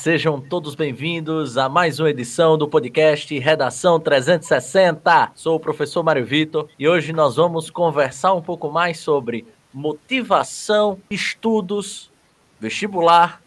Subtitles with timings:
[0.00, 5.32] Sejam todos bem-vindos a mais uma edição do podcast Redação 360.
[5.34, 9.44] Sou o professor Mário Vitor e hoje nós vamos conversar um pouco mais sobre
[9.74, 12.10] motivação, estudos,
[12.58, 13.42] vestibular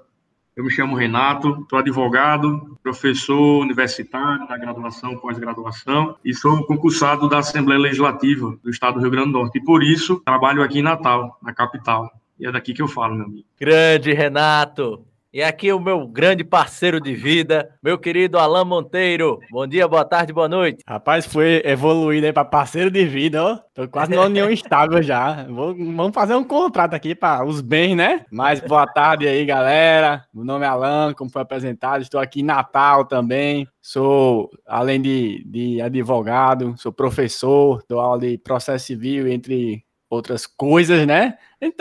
[0.55, 7.39] Eu me chamo Renato, sou advogado, professor universitário da graduação, pós-graduação e sou concursado da
[7.39, 9.57] Assembleia Legislativa do Estado do Rio Grande do Norte.
[9.57, 12.07] E por isso trabalho aqui em Natal, na capital.
[12.39, 13.47] E é daqui que eu falo, meu amigo.
[13.59, 15.03] Grande Renato!
[15.33, 19.39] E aqui o meu grande parceiro de vida, meu querido Alain Monteiro.
[19.49, 20.83] Bom dia, boa tarde, boa noite.
[20.87, 23.57] Rapaz, foi evoluído aí para parceiro de vida, ó.
[23.73, 25.43] Tô quase na união estável já.
[25.45, 28.27] Vou, vamos fazer um contrato aqui para os bens, né?
[28.31, 30.23] Mas boa tarde aí, galera.
[30.31, 32.03] Meu nome é Alain, como foi apresentado.
[32.03, 33.67] Estou aqui em Natal também.
[33.81, 39.83] Sou, além de, de advogado, sou professor, dou aula de processo civil, entre
[40.13, 41.37] outras coisas, né?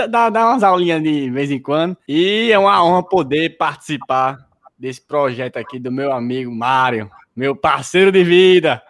[0.08, 1.96] Dá, dá umas aulinhas de vez em quando.
[2.08, 4.38] E é uma honra poder participar
[4.78, 8.82] desse projeto aqui do meu amigo Mário, meu parceiro de vida.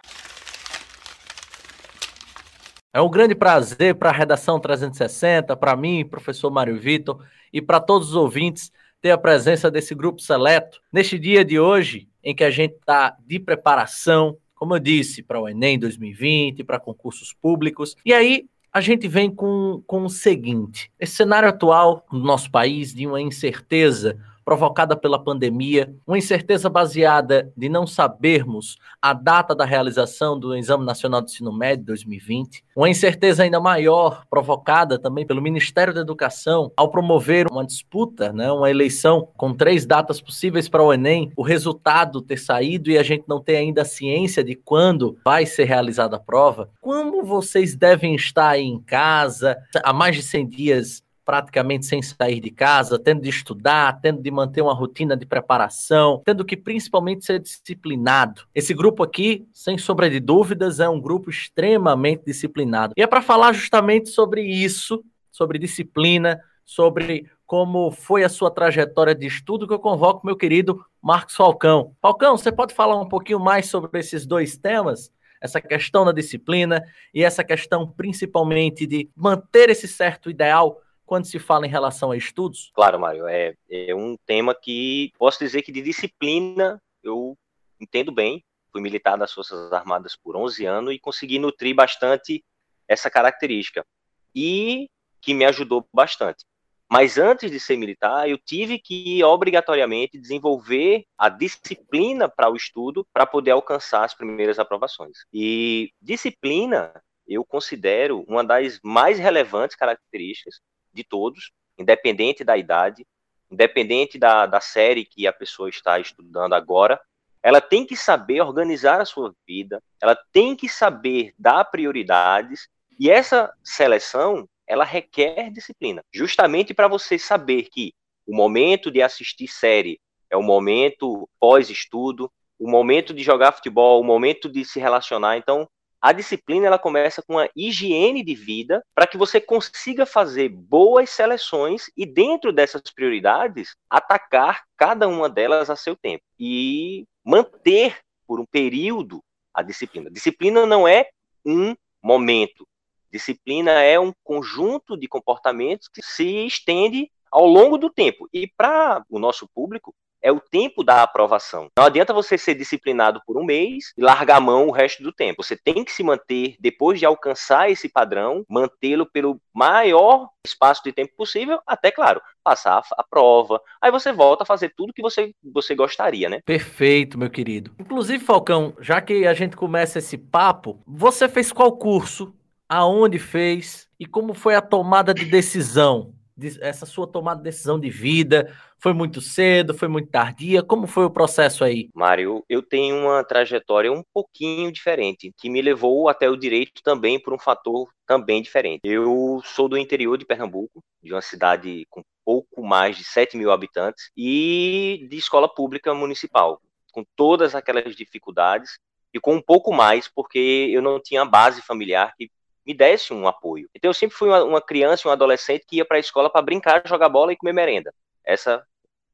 [2.91, 7.79] É um grande prazer para a Redação 360, para mim, professor Mário Vitor, e para
[7.79, 12.43] todos os ouvintes ter a presença desse grupo seleto neste dia de hoje, em que
[12.43, 17.95] a gente está de preparação, como eu disse, para o Enem 2020, para concursos públicos.
[18.05, 22.93] E aí a gente vem com, com o seguinte: esse cenário atual no nosso país
[22.93, 29.65] de uma incerteza provocada pela pandemia, uma incerteza baseada de não sabermos a data da
[29.65, 35.41] realização do Exame Nacional de Ensino Médio 2020, uma incerteza ainda maior provocada também pelo
[35.41, 40.83] Ministério da Educação ao promover uma disputa, né, uma eleição com três datas possíveis para
[40.83, 44.55] o Enem, o resultado ter saído e a gente não ter ainda a ciência de
[44.55, 46.69] quando vai ser realizada a prova.
[46.81, 52.39] Como vocês devem estar aí em casa, há mais de 100 dias praticamente sem sair
[52.39, 57.25] de casa, tendo de estudar, tendo de manter uma rotina de preparação, tendo que principalmente
[57.25, 58.43] ser disciplinado.
[58.53, 62.93] Esse grupo aqui, sem sombra de dúvidas, é um grupo extremamente disciplinado.
[62.97, 69.13] E é para falar justamente sobre isso, sobre disciplina, sobre como foi a sua trajetória
[69.13, 71.95] de estudo que eu convoco meu querido Marcos Falcão.
[72.01, 75.11] Falcão, você pode falar um pouquinho mais sobre esses dois temas?
[75.41, 76.81] Essa questão da disciplina
[77.13, 80.79] e essa questão principalmente de manter esse certo ideal
[81.13, 82.71] quando se fala em relação a estudos?
[82.73, 87.37] Claro, Mário, é, é um tema que posso dizer que de disciplina eu
[87.79, 88.43] entendo bem.
[88.71, 92.43] Fui militar das Forças Armadas por 11 anos e consegui nutrir bastante
[92.87, 93.85] essa característica
[94.33, 94.89] e
[95.21, 96.45] que me ajudou bastante.
[96.91, 103.05] Mas antes de ser militar, eu tive que obrigatoriamente desenvolver a disciplina para o estudo
[103.13, 105.19] para poder alcançar as primeiras aprovações.
[105.31, 106.91] E disciplina
[107.27, 110.59] eu considero uma das mais relevantes características
[110.93, 113.05] de todos, independente da idade,
[113.51, 116.99] independente da, da série que a pessoa está estudando agora,
[117.41, 122.69] ela tem que saber organizar a sua vida, ela tem que saber dar prioridades,
[122.99, 127.93] e essa seleção, ela requer disciplina, justamente para você saber que
[128.25, 129.99] o momento de assistir série
[130.29, 135.37] é o momento pós-estudo, o momento de jogar futebol, o momento de se relacionar.
[135.37, 135.67] Então,
[136.03, 141.09] a disciplina ela começa com a higiene de vida para que você consiga fazer boas
[141.09, 148.37] seleções e dentro dessas prioridades atacar cada uma delas a seu tempo e manter por
[148.37, 149.23] um período
[149.53, 150.11] a disciplina.
[150.11, 151.07] Disciplina não é
[151.45, 152.67] um momento.
[153.09, 158.27] Disciplina é um conjunto de comportamentos que se estende ao longo do tempo.
[158.33, 161.67] E para o nosso público, é o tempo da aprovação.
[161.77, 165.11] Não adianta você ser disciplinado por um mês e largar a mão o resto do
[165.11, 165.43] tempo.
[165.43, 170.93] Você tem que se manter, depois de alcançar esse padrão, mantê-lo pelo maior espaço de
[170.93, 173.61] tempo possível, até, claro, passar a prova.
[173.81, 176.41] Aí você volta a fazer tudo que você, você gostaria, né?
[176.45, 177.71] Perfeito, meu querido.
[177.79, 182.33] Inclusive, Falcão, já que a gente começa esse papo, você fez qual curso?
[182.67, 183.87] Aonde fez?
[183.99, 186.13] E como foi a tomada de decisão?
[186.61, 188.55] Essa sua tomada de decisão de vida?
[188.77, 189.73] Foi muito cedo?
[189.73, 190.63] Foi muito tardia?
[190.63, 191.89] Como foi o processo aí?
[191.93, 197.19] Mário, eu tenho uma trajetória um pouquinho diferente, que me levou até o direito também
[197.19, 198.81] por um fator também diferente.
[198.83, 203.51] Eu sou do interior de Pernambuco, de uma cidade com pouco mais de 7 mil
[203.51, 206.59] habitantes, e de escola pública municipal,
[206.91, 208.77] com todas aquelas dificuldades
[209.13, 212.29] e com um pouco mais, porque eu não tinha base familiar que
[212.65, 213.69] me desse um apoio.
[213.75, 216.41] Então eu sempre fui uma, uma criança, um adolescente que ia para a escola para
[216.41, 217.93] brincar, jogar bola e comer merenda.
[218.23, 218.65] Essa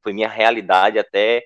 [0.02, 1.44] foi minha realidade até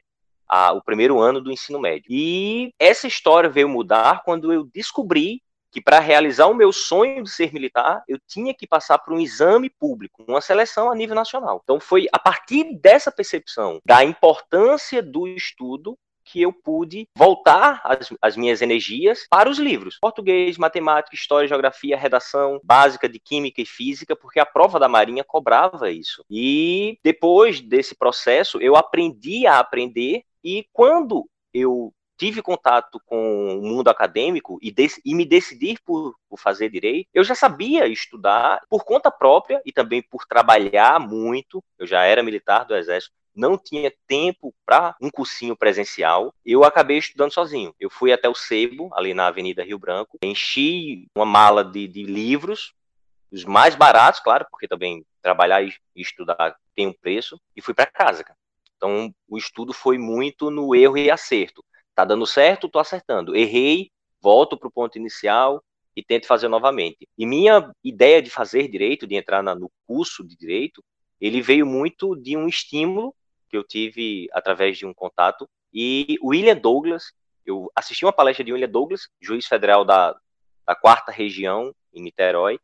[0.49, 2.07] a, o primeiro ano do ensino médio.
[2.11, 5.43] E essa história veio mudar quando eu descobri
[5.75, 9.19] que para realizar o meu sonho de ser militar, eu tinha que passar por um
[9.19, 11.61] exame público, uma seleção a nível nacional.
[11.65, 18.13] Então foi a partir dessa percepção da importância do estudo que eu pude voltar as,
[18.21, 19.99] as, minhas energias para os livros.
[20.01, 25.25] Português, matemática, história, geografia, redação básica de química e física, porque a prova da Marinha
[25.25, 26.25] cobrava isso.
[26.31, 33.63] E depois desse processo, eu aprendi a aprender e quando eu tive contato com o
[33.63, 38.85] mundo acadêmico e, e me decidir por, por, fazer direito, eu já sabia estudar por
[38.85, 41.63] conta própria e também por trabalhar muito.
[41.79, 46.99] Eu já era militar do Exército, não tinha tempo para um cursinho presencial, eu acabei
[46.99, 47.75] estudando sozinho.
[47.81, 52.05] Eu fui até o Sebo, ali na Avenida Rio Branco, enchi uma mala de, de
[52.05, 52.73] livros,
[53.31, 57.87] os mais baratos, claro, porque também trabalhar e estudar tem um preço, e fui para
[57.87, 58.23] casa.
[58.23, 58.39] Cara.
[58.77, 61.65] Então, o estudo foi muito no erro e acerto.
[61.95, 63.35] Tá dando certo, tô acertando.
[63.35, 65.63] Errei, volto para o ponto inicial
[65.97, 67.09] e tento fazer novamente.
[67.17, 70.83] E minha ideia de fazer direito, de entrar na, no curso de direito,
[71.21, 73.15] ele veio muito de um estímulo
[73.55, 75.49] que eu tive através de um contato.
[75.73, 77.13] E William Douglas,
[77.47, 80.17] eu assisti uma palestra de William Douglas, juiz federal da,
[80.67, 82.59] da quarta região, em Niterói,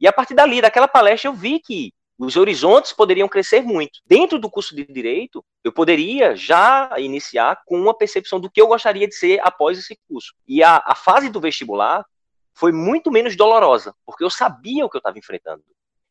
[0.00, 1.92] e a partir dali, daquela palestra, eu vi que
[2.22, 4.00] Os horizontes poderiam crescer muito.
[4.04, 8.66] Dentro do curso de direito, eu poderia já iniciar com uma percepção do que eu
[8.66, 10.34] gostaria de ser após esse curso.
[10.46, 12.04] E a, a fase do vestibular
[12.52, 15.64] foi muito menos dolorosa, porque eu sabia o que eu estava enfrentando.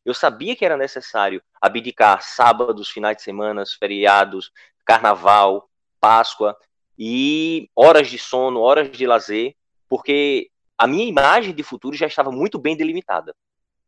[0.04, 4.50] Eu sabia que era necessário abdicar sábados, finais de semana, feriados,
[4.84, 5.68] carnaval,
[6.00, 6.56] Páscoa
[6.98, 9.54] e horas de sono, horas de lazer,
[9.88, 13.34] porque a minha imagem de futuro já estava muito bem delimitada.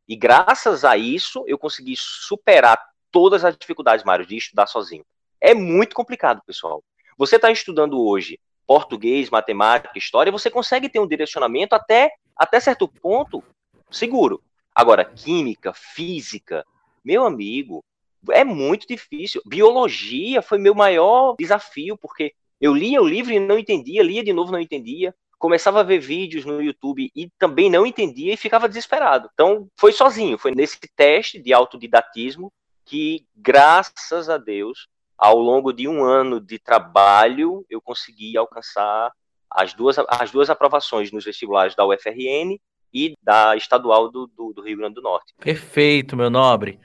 [0.06, 2.78] E graças a isso, eu consegui superar
[3.10, 5.04] todas as dificuldades, Mário, de estudar sozinho.
[5.40, 6.82] É muito complicado, pessoal.
[7.16, 12.88] Você está estudando hoje português, matemática, história, você consegue ter um direcionamento até, até certo
[12.88, 13.42] ponto
[13.90, 14.42] seguro.
[14.74, 16.64] Agora, química, física,
[17.04, 17.84] meu amigo,
[18.30, 19.42] é muito difícil.
[19.44, 24.32] Biologia foi meu maior desafio, porque eu lia o livro e não entendia, lia de
[24.32, 28.68] novo não entendia, começava a ver vídeos no YouTube e também não entendia e ficava
[28.68, 29.28] desesperado.
[29.34, 32.52] Então, foi sozinho, foi nesse teste de autodidatismo
[32.84, 34.88] que, graças a Deus,
[35.18, 39.12] ao longo de um ano de trabalho, eu consegui alcançar
[39.50, 42.58] as duas, as duas aprovações nos vestibulares da UFRN
[42.92, 45.34] e da estadual do, do, do Rio Grande do Norte.
[45.38, 46.78] Perfeito, meu nobre.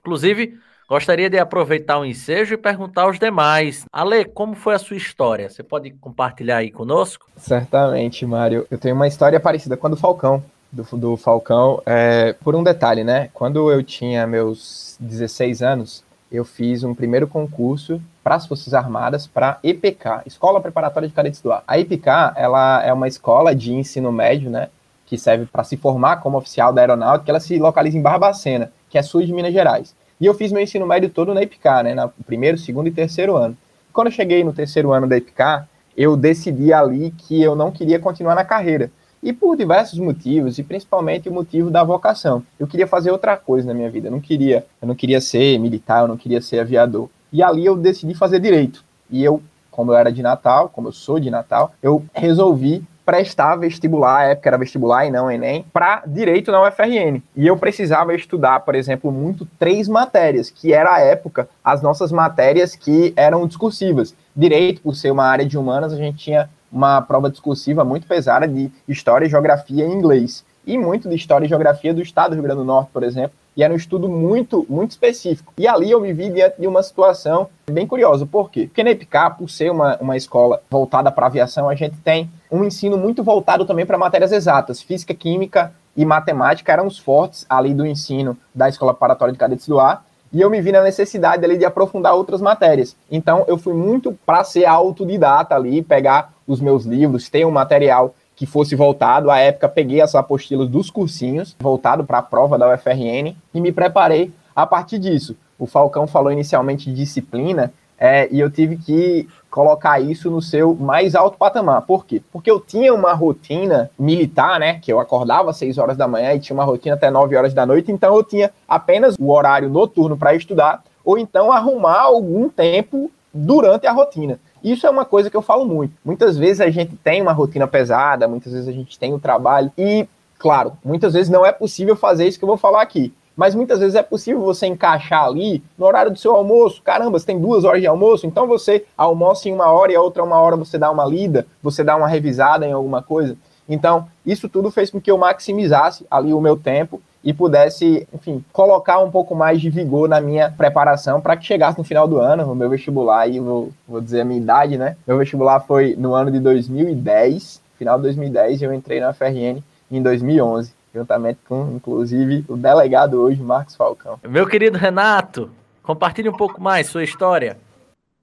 [0.00, 3.86] Inclusive, Gostaria de aproveitar o ensejo e perguntar aos demais.
[3.90, 5.48] Ale, como foi a sua história?
[5.48, 7.26] Você pode compartilhar aí conosco?
[7.36, 8.66] Certamente, Mário.
[8.70, 10.44] Eu tenho uma história parecida com a do Falcão.
[10.70, 13.30] Do, do Falcão, é, por um detalhe, né?
[13.32, 19.26] Quando eu tinha meus 16 anos, eu fiz um primeiro concurso para as Forças Armadas
[19.26, 21.62] para EPK, Escola Preparatória de Cadetes do Ar.
[21.66, 24.68] A EPK, ela é uma escola de ensino médio, né?
[25.14, 28.98] Que serve para se formar como oficial da aeronáutica, ela se localiza em Barbacena, que
[28.98, 29.94] é sul de Minas Gerais.
[30.20, 31.94] E eu fiz meu ensino médio todo na IPK, né?
[31.94, 33.56] No primeiro, segundo e terceiro ano.
[33.92, 38.00] Quando eu cheguei no terceiro ano da IPK, eu decidi ali que eu não queria
[38.00, 38.90] continuar na carreira.
[39.22, 42.42] E por diversos motivos, e principalmente o motivo da vocação.
[42.58, 44.08] Eu queria fazer outra coisa na minha vida.
[44.08, 47.08] Eu não queria, eu não queria ser militar, eu não queria ser aviador.
[47.32, 48.84] E ali eu decidi fazer direito.
[49.08, 49.40] E eu,
[49.70, 54.24] como eu era de Natal, como eu sou de Natal, eu resolvi prestar vestibular, a
[54.30, 57.22] época era vestibular e não Enem, para direito na UFRN.
[57.36, 62.10] E eu precisava estudar, por exemplo, muito três matérias, que era a época as nossas
[62.10, 64.14] matérias que eram discursivas.
[64.34, 68.48] Direito, por ser uma área de humanas, a gente tinha uma prova discursiva muito pesada
[68.48, 70.44] de história, geografia e inglês.
[70.66, 73.36] E muito de história e geografia do estado do Rio Grande do Norte, por exemplo,
[73.56, 75.52] e era um estudo muito, muito específico.
[75.56, 78.26] E ali eu me vi diante de uma situação bem curiosa.
[78.26, 78.66] Por quê?
[78.66, 82.64] Porque na EPICA, por ser uma, uma escola voltada para aviação, a gente tem um
[82.64, 84.82] ensino muito voltado também para matérias exatas.
[84.82, 89.68] Física, química e matemática eram os fortes ali do ensino da Escola Paratória de Cadetes
[89.68, 90.04] do Ar.
[90.32, 92.96] E eu me vi na necessidade ali de aprofundar outras matérias.
[93.08, 98.14] Então eu fui muito para ser autodidata ali, pegar os meus livros, ter um material
[98.36, 99.30] que fosse voltado.
[99.30, 103.72] À época, peguei as apostilas dos cursinhos, voltado para a prova da UFRN, e me
[103.72, 105.36] preparei a partir disso.
[105.58, 111.14] O Falcão falou inicialmente disciplina, é, e eu tive que colocar isso no seu mais
[111.14, 111.82] alto patamar.
[111.82, 112.20] Por quê?
[112.32, 114.80] Porque eu tinha uma rotina militar, né?
[114.80, 117.54] Que eu acordava às 6 horas da manhã e tinha uma rotina até 9 horas
[117.54, 122.48] da noite, então eu tinha apenas o horário noturno para estudar, ou então arrumar algum
[122.48, 124.40] tempo durante a rotina.
[124.64, 125.92] Isso é uma coisa que eu falo muito.
[126.02, 129.20] Muitas vezes a gente tem uma rotina pesada, muitas vezes a gente tem o um
[129.20, 133.12] trabalho e, claro, muitas vezes não é possível fazer isso que eu vou falar aqui.
[133.36, 136.80] Mas muitas vezes é possível você encaixar ali no horário do seu almoço.
[136.82, 140.00] Caramba, você tem duas horas de almoço, então você almoça em uma hora e a
[140.00, 143.36] outra uma hora você dá uma lida, você dá uma revisada em alguma coisa.
[143.68, 148.44] Então, isso tudo fez com que eu maximizasse ali o meu tempo e pudesse, enfim,
[148.52, 152.18] colocar um pouco mais de vigor na minha preparação para que chegasse no final do
[152.18, 154.96] ano, o meu vestibular, e vou, vou dizer a minha idade, né?
[155.06, 159.62] Meu vestibular foi no ano de 2010, final de 2010, e eu entrei na FRN
[159.90, 164.18] em 2011, juntamente com, inclusive, o delegado hoje, Marcos Falcão.
[164.28, 165.50] Meu querido Renato,
[165.82, 167.56] compartilhe um pouco mais sua história.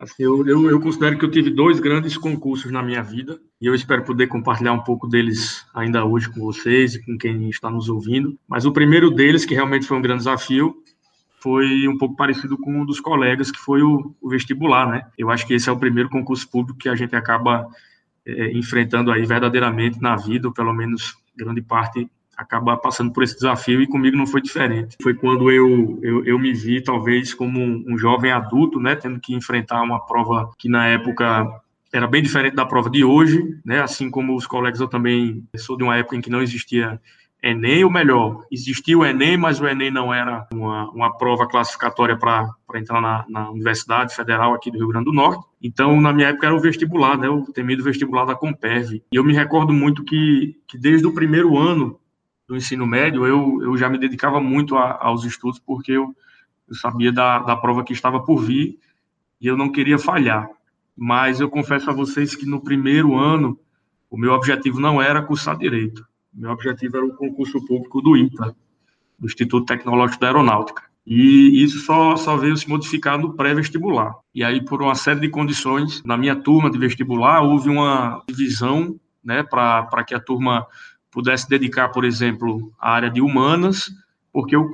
[0.01, 3.67] Assim, eu, eu, eu, considero que eu tive dois grandes concursos na minha vida e
[3.67, 7.70] eu espero poder compartilhar um pouco deles ainda hoje com vocês e com quem está
[7.70, 8.36] nos ouvindo.
[8.48, 10.75] Mas o primeiro deles, que realmente foi um grande desafio,
[11.39, 15.05] foi um pouco parecido com um dos colegas, que foi o, o vestibular, né?
[15.15, 17.67] Eu acho que esse é o primeiro concurso público que a gente acaba
[18.25, 22.10] é, enfrentando aí verdadeiramente na vida, ou pelo menos grande parte
[22.41, 24.98] acaba passando por esse desafio e comigo não foi diferente.
[25.01, 29.33] Foi quando eu, eu, eu me vi, talvez, como um, jovem adulto, né, tendo que
[29.33, 31.48] enfrentar uma prova que na época
[31.93, 33.81] era bem diferente da prova de hoje, né?
[33.81, 37.00] Assim como os colegas, eu também sou de uma época em que não existia
[37.43, 42.15] Enem, ou melhor, existia o Enem, mas o Enem não era uma, uma prova classificatória
[42.15, 45.43] para entrar na, na, Universidade Federal aqui do Rio Grande do Norte.
[45.62, 47.27] Então, na minha época, era o vestibular, né?
[47.27, 48.93] O temido vestibular da Comperv.
[49.12, 52.00] E eu me recordo muito que, que desde o primeiro ano
[52.51, 56.13] do ensino médio, eu, eu já me dedicava muito a, aos estudos, porque eu,
[56.67, 58.77] Eu sabia da, da prova que estava por vir
[59.39, 60.50] e eu não queria falhar.
[60.93, 63.58] Mas eu confesso a vocês que no primeiro ano,
[64.10, 66.05] o meu objetivo não era cursar direito.
[66.34, 68.53] Meu objetivo era o concurso público do ITA,
[69.17, 70.84] do Instituto Tecnológico da Aeronáutica.
[71.08, 74.13] E isso só, só veio se modificar no pré-vestibular.
[74.36, 79.00] E aí, por uma série de condições, na minha turma de vestibular, houve uma divisão
[79.24, 80.67] né, para que a turma
[81.12, 83.91] pudesse dedicar, por exemplo, a área de humanas,
[84.32, 84.70] porque o,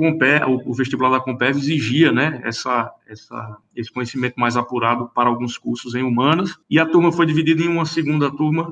[0.65, 5.95] o vestibular da Compev exigia né, essa, essa, esse conhecimento mais apurado para alguns cursos
[5.95, 8.71] em humanas, e a turma foi dividida em uma segunda turma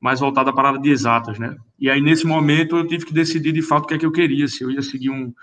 [0.00, 1.56] mais voltada para a área de exatas, né?
[1.78, 4.12] E aí, nesse momento, eu tive que decidir, de fato, o que é que eu
[4.12, 5.34] queria, se eu ia seguir um,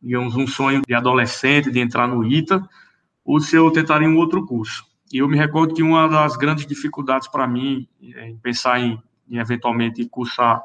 [0.00, 2.62] digamos, um sonho de adolescente, de entrar no ITA,
[3.24, 4.84] ou se eu tentaria um outro curso.
[5.12, 9.00] E eu me recordo que uma das grandes dificuldades para mim, é, em pensar em,
[9.28, 10.62] em, eventualmente cursar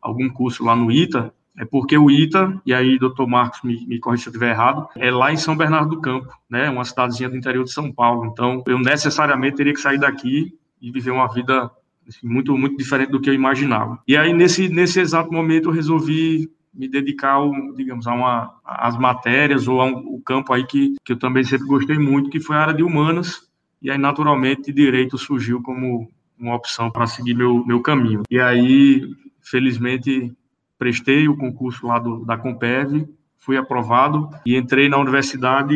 [0.00, 3.98] algum curso lá no ITA, é porque o ITA, e aí doutor Marcos me, me
[3.98, 7.28] corrija se eu estiver errado, é lá em São Bernardo do Campo, né, uma cidadezinha
[7.28, 8.26] do interior de São Paulo.
[8.26, 11.70] Então, eu necessariamente teria que sair daqui e viver uma vida
[12.08, 13.98] assim, muito muito diferente do que eu imaginava.
[14.06, 17.38] E aí nesse nesse exato momento eu resolvi me dedicar,
[17.74, 21.66] digamos, a uma, às matérias ou ao um, campo aí que, que eu também sempre
[21.66, 23.48] gostei muito, que foi a área de humanas,
[23.80, 28.22] e aí, naturalmente, direito surgiu como uma opção para seguir meu, meu caminho.
[28.30, 29.02] E aí,
[29.50, 30.32] felizmente,
[30.78, 35.74] prestei o concurso lá do, da Compev, fui aprovado e entrei na universidade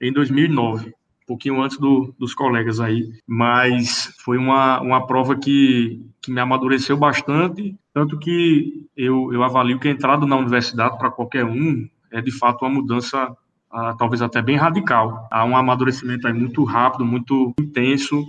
[0.00, 0.92] em 2009
[1.32, 6.94] pouquinho antes do, dos colegas aí, mas foi uma, uma prova que, que me amadureceu
[6.96, 12.20] bastante, tanto que eu, eu avalio que a entrada na universidade para qualquer um é
[12.20, 13.34] de fato uma mudança
[13.70, 15.26] ah, talvez até bem radical.
[15.30, 18.22] Há um amadurecimento aí muito rápido, muito intenso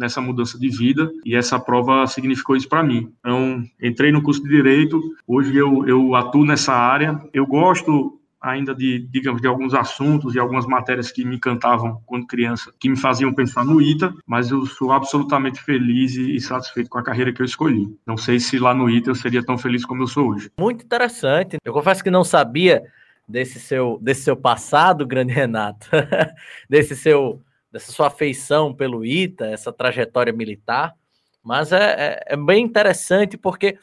[0.00, 3.12] nessa mudança de vida e essa prova significou isso para mim.
[3.20, 8.74] Então, entrei no curso de Direito, hoje eu, eu atuo nessa área, eu gosto ainda
[8.74, 12.96] de, digamos, de alguns assuntos e algumas matérias que me encantavam quando criança, que me
[12.96, 17.42] faziam pensar no ITA, mas eu sou absolutamente feliz e satisfeito com a carreira que
[17.42, 17.94] eu escolhi.
[18.06, 20.50] Não sei se lá no ITA eu seria tão feliz como eu sou hoje.
[20.58, 21.58] Muito interessante.
[21.62, 22.82] Eu confesso que não sabia
[23.28, 25.86] desse seu, desse seu passado, grande Renato,
[26.68, 30.94] desse seu, dessa sua afeição pelo ITA, essa trajetória militar,
[31.42, 33.78] mas é, é, é bem interessante porque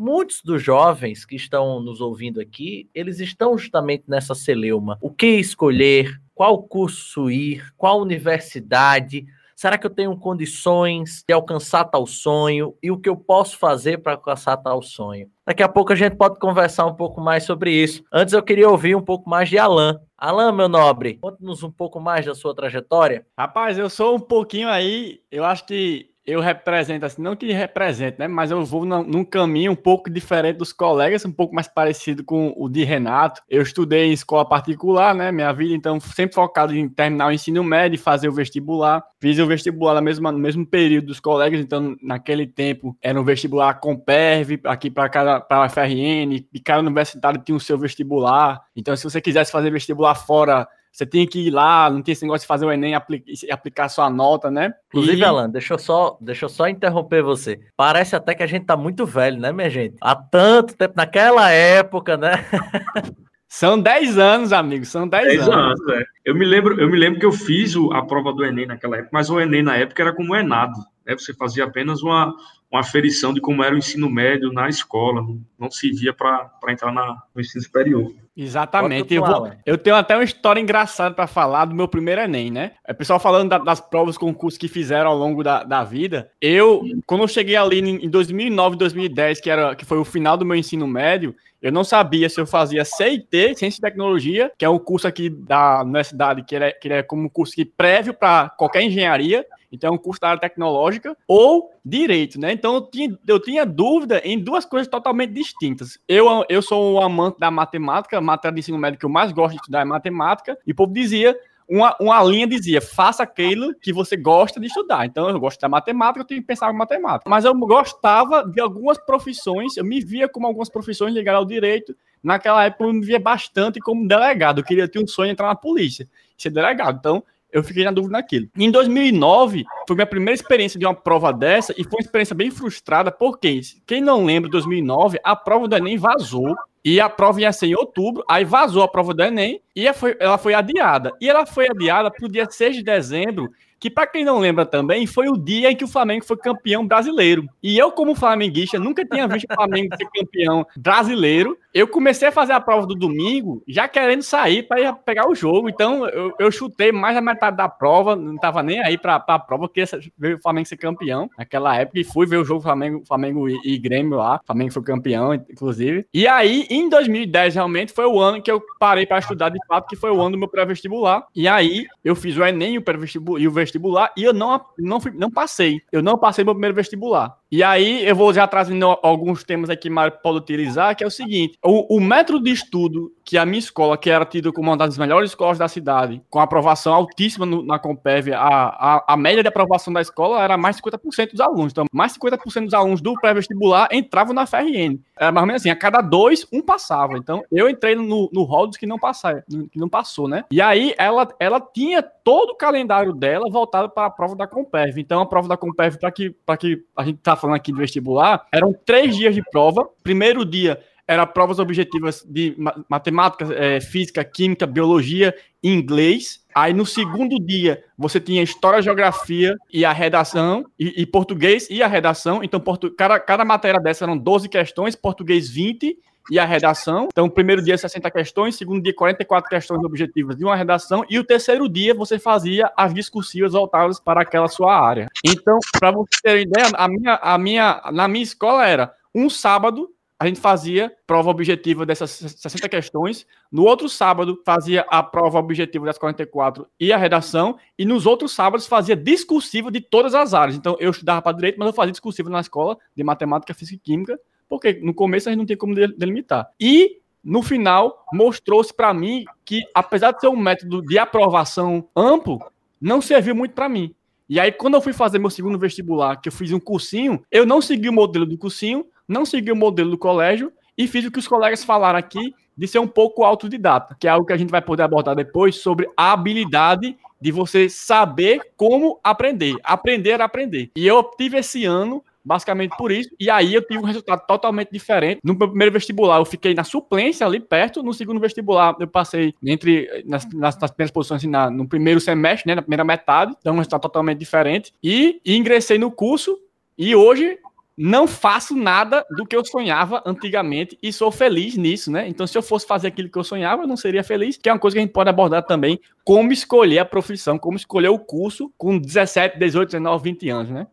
[0.00, 4.96] Muitos dos jovens que estão nos ouvindo aqui, eles estão justamente nessa celeuma.
[5.00, 6.22] O que escolher?
[6.32, 7.74] Qual curso ir?
[7.76, 9.26] Qual universidade?
[9.56, 12.76] Será que eu tenho condições de alcançar tal sonho?
[12.80, 15.28] E o que eu posso fazer para alcançar tal sonho?
[15.48, 18.04] Daqui a pouco a gente pode conversar um pouco mais sobre isso.
[18.12, 19.98] Antes eu queria ouvir um pouco mais de Alan.
[20.18, 23.24] Alan, meu nobre, conte-nos um pouco mais da sua trajetória.
[23.34, 28.18] Rapaz, eu sou um pouquinho aí, eu acho que eu represento, assim, não que represente,
[28.18, 28.28] né?
[28.28, 32.52] Mas eu vou num caminho um pouco diferente dos colegas, um pouco mais parecido com
[32.54, 33.40] o de Renato.
[33.48, 35.32] Eu estudei em escola particular, né?
[35.32, 39.02] Minha vida, então, sempre focado em terminar o ensino médio e fazer o vestibular.
[39.18, 43.24] Fiz o vestibular no mesmo, no mesmo período dos colegas, então, naquele tempo, era um
[43.24, 47.78] vestibular com PERV, aqui para cada para a FRN, e cada universitário tinha o seu
[47.78, 48.60] vestibular.
[48.76, 52.24] Então, se você quisesse fazer vestibular fora você tem que ir lá, não tem esse
[52.24, 54.72] negócio de fazer o Enem e aplicar sua nota, né?
[54.88, 55.24] Inclusive, e...
[55.24, 57.60] Alan, deixa eu, só, deixa eu só interromper você.
[57.76, 59.96] Parece até que a gente tá muito velho, né, minha gente?
[60.00, 62.32] Há tanto tempo, naquela época, né?
[63.50, 65.48] São 10 anos, amigo, são 10, anos.
[65.48, 66.04] anos é.
[66.22, 69.08] Eu me lembro, eu me lembro que eu fiz a prova do Enem naquela época,
[69.10, 70.78] mas o Enem na época era como o Enado.
[71.08, 71.16] Né?
[71.16, 72.34] Você fazia apenas uma,
[72.70, 75.26] uma aferição de como era o ensino médio na escola,
[75.58, 78.12] não se via para entrar na, no ensino superior.
[78.36, 79.14] Exatamente.
[79.14, 82.72] Eu, vou, eu, tenho até uma história engraçada para falar do meu primeiro Enem, né?
[82.86, 86.30] É pessoal falando da, das provas, concursos que fizeram ao longo da, da vida.
[86.40, 90.44] Eu, quando eu cheguei ali em 2009, 2010, que, era, que foi o final do
[90.44, 94.68] meu ensino médio, eu não sabia se eu fazia CIT, Ciência e Tecnologia, que é
[94.68, 98.50] um curso aqui da universidade que é, que é como um curso que prévio para
[98.50, 102.52] qualquer engenharia, então é um curso da área tecnológica, ou direito, né?
[102.52, 105.98] Então eu tinha, eu tinha dúvida em duas coisas totalmente distintas.
[106.08, 109.32] Eu, eu sou um amante da matemática, a matéria de ensino médio que eu mais
[109.32, 111.36] gosto de estudar é matemática, e o povo dizia
[111.68, 115.04] uma, uma linha dizia: faça aquilo que você gosta de estudar.
[115.04, 117.28] Então, eu gosto da matemática, eu tenho que pensar em matemática.
[117.28, 121.94] Mas eu gostava de algumas profissões, eu me via como algumas profissões ligadas ao direito.
[122.22, 124.60] Naquela época, eu me via bastante como delegado.
[124.60, 126.96] Eu queria ter um sonho de entrar na polícia, ser delegado.
[126.98, 128.48] Então, eu fiquei na dúvida naquilo.
[128.56, 132.50] Em 2009, foi minha primeira experiência de uma prova dessa e foi uma experiência bem
[132.50, 137.40] frustrada, porque, quem não lembra, em 2009, a prova do Enem vazou E a prova
[137.40, 141.12] ia ser em outubro, aí vazou a prova do Enem e ela foi adiada.
[141.20, 144.66] E ela foi adiada para o dia 6 de dezembro, que para quem não lembra
[144.66, 147.48] também, foi o dia em que o Flamengo foi campeão brasileiro.
[147.62, 151.56] E eu, como flamenguista, nunca tinha visto o Flamengo ser campeão brasileiro.
[151.72, 155.68] Eu comecei a fazer a prova do domingo já querendo sair para pegar o jogo.
[155.68, 159.38] Então eu, eu, chutei mais da metade da prova, não estava nem aí para a
[159.38, 162.00] prova, queria ver o Flamengo ser campeão naquela época.
[162.00, 164.40] E fui ver o jogo Flamengo, Flamengo e, e Grêmio lá.
[164.42, 166.06] O Flamengo foi campeão, inclusive.
[166.12, 169.88] E aí, em 2010, realmente foi o ano que eu parei para estudar de fato,
[169.88, 171.26] que foi o ano do meu pré-vestibular.
[171.34, 173.67] E aí eu fiz o Enem o pré-vestibular e o vestibular
[174.16, 175.82] e eu não, não, fui, não passei.
[175.92, 177.37] Eu não passei meu primeiro vestibular.
[177.50, 181.06] E aí eu vou já trazendo alguns temas aqui que Mário pode utilizar, que é
[181.06, 184.70] o seguinte: o, o método de estudo que a minha escola, que era tida como
[184.70, 189.16] uma das melhores escolas da cidade, com aprovação altíssima no, na Compev, a, a, a,
[189.18, 191.72] média de aprovação da escola era mais de 50% dos alunos.
[191.72, 194.98] Então, mais de 50% dos alunos do pré-vestibular entravam na FRN.
[195.14, 197.18] Era mais ou menos assim, a cada dois, um passava.
[197.18, 200.44] Então, eu entrei no, no dos que não passaram, que não passou, né?
[200.50, 204.98] E aí, ela, ela tinha todo o calendário dela voltado para a prova da Compev.
[204.98, 208.46] Então, a prova da Compev, para que, que a gente tá falando aqui de vestibular,
[208.52, 209.88] eram três dias de prova.
[210.02, 212.54] Primeiro dia era provas objetivas de
[212.86, 216.44] matemática, é, física, química, biologia inglês.
[216.54, 221.82] Aí no segundo dia você tinha história, geografia e a redação, e, e português e
[221.82, 222.44] a redação.
[222.44, 225.96] Então, portu, cada, cada matéria dessa eram 12 questões, português 20
[226.30, 227.08] e a redação.
[227.10, 231.24] Então, primeiro dia 60 questões, segundo dia 44 questões objetivas de uma redação, e o
[231.24, 235.08] terceiro dia você fazia as discursivas voltadas para aquela sua área.
[235.24, 239.88] Então, para você ter ideia, a minha, a minha, na minha escola era um sábado
[240.20, 243.24] a gente fazia prova objetiva dessas 60 questões.
[243.52, 247.56] No outro sábado, fazia a prova objetiva das 44 e a redação.
[247.78, 250.56] E nos outros sábados, fazia discursiva de todas as áreas.
[250.56, 253.78] Então, eu estudava para direito, mas eu fazia discursiva na escola de matemática, física e
[253.78, 256.48] química, porque no começo a gente não tem como delimitar.
[256.58, 262.40] E no final, mostrou-se para mim que, apesar de ser um método de aprovação amplo,
[262.80, 263.94] não serviu muito para mim.
[264.28, 267.46] E aí, quando eu fui fazer meu segundo vestibular, que eu fiz um cursinho, eu
[267.46, 271.10] não segui o modelo do cursinho, não segui o modelo do colégio e fiz o
[271.10, 274.36] que os colegas falaram aqui de ser um pouco autodidata, que é algo que a
[274.36, 279.56] gente vai poder abordar depois sobre a habilidade de você saber como aprender.
[279.62, 280.70] Aprender a aprender.
[280.76, 283.08] E eu tive esse ano basicamente por isso.
[283.18, 285.20] E aí eu tive um resultado totalmente diferente.
[285.24, 287.82] No meu primeiro vestibular, eu fiquei na suplência ali perto.
[287.82, 291.98] No segundo vestibular, eu passei entre nas, nas, nas primeiras posições assim, na, no primeiro
[292.00, 293.34] semestre, né, na primeira metade.
[293.40, 294.74] Então, um resultado totalmente diferente.
[294.84, 296.38] E, e ingressei no curso.
[296.76, 297.38] E hoje
[297.80, 302.08] não faço nada do que eu sonhava antigamente e sou feliz nisso, né?
[302.08, 304.52] Então, se eu fosse fazer aquilo que eu sonhava, eu não seria feliz, que é
[304.52, 307.98] uma coisa que a gente pode abordar também, como escolher a profissão, como escolher o
[307.98, 310.66] curso com 17, 18, 19, 20 anos, né?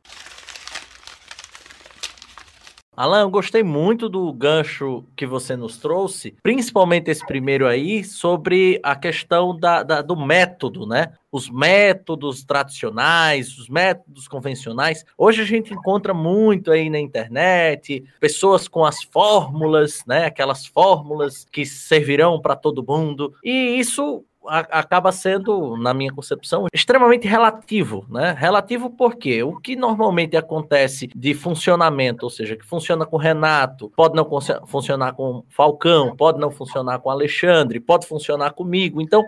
[2.97, 8.79] Alan, eu gostei muito do gancho que você nos trouxe, principalmente esse primeiro aí, sobre
[8.81, 11.11] a questão da, da, do método, né?
[11.29, 15.03] Os métodos tradicionais, os métodos convencionais.
[15.17, 20.25] Hoje a gente encontra muito aí na internet pessoas com as fórmulas, né?
[20.25, 23.33] Aquelas fórmulas que servirão para todo mundo.
[23.43, 28.35] E isso acaba sendo, na minha concepção, extremamente relativo, né?
[28.37, 34.15] Relativo porque o que normalmente acontece de funcionamento, ou seja, que funciona com Renato, pode
[34.15, 34.27] não
[34.65, 39.01] funcionar com Falcão, pode não funcionar com Alexandre, pode funcionar comigo.
[39.01, 39.23] Então,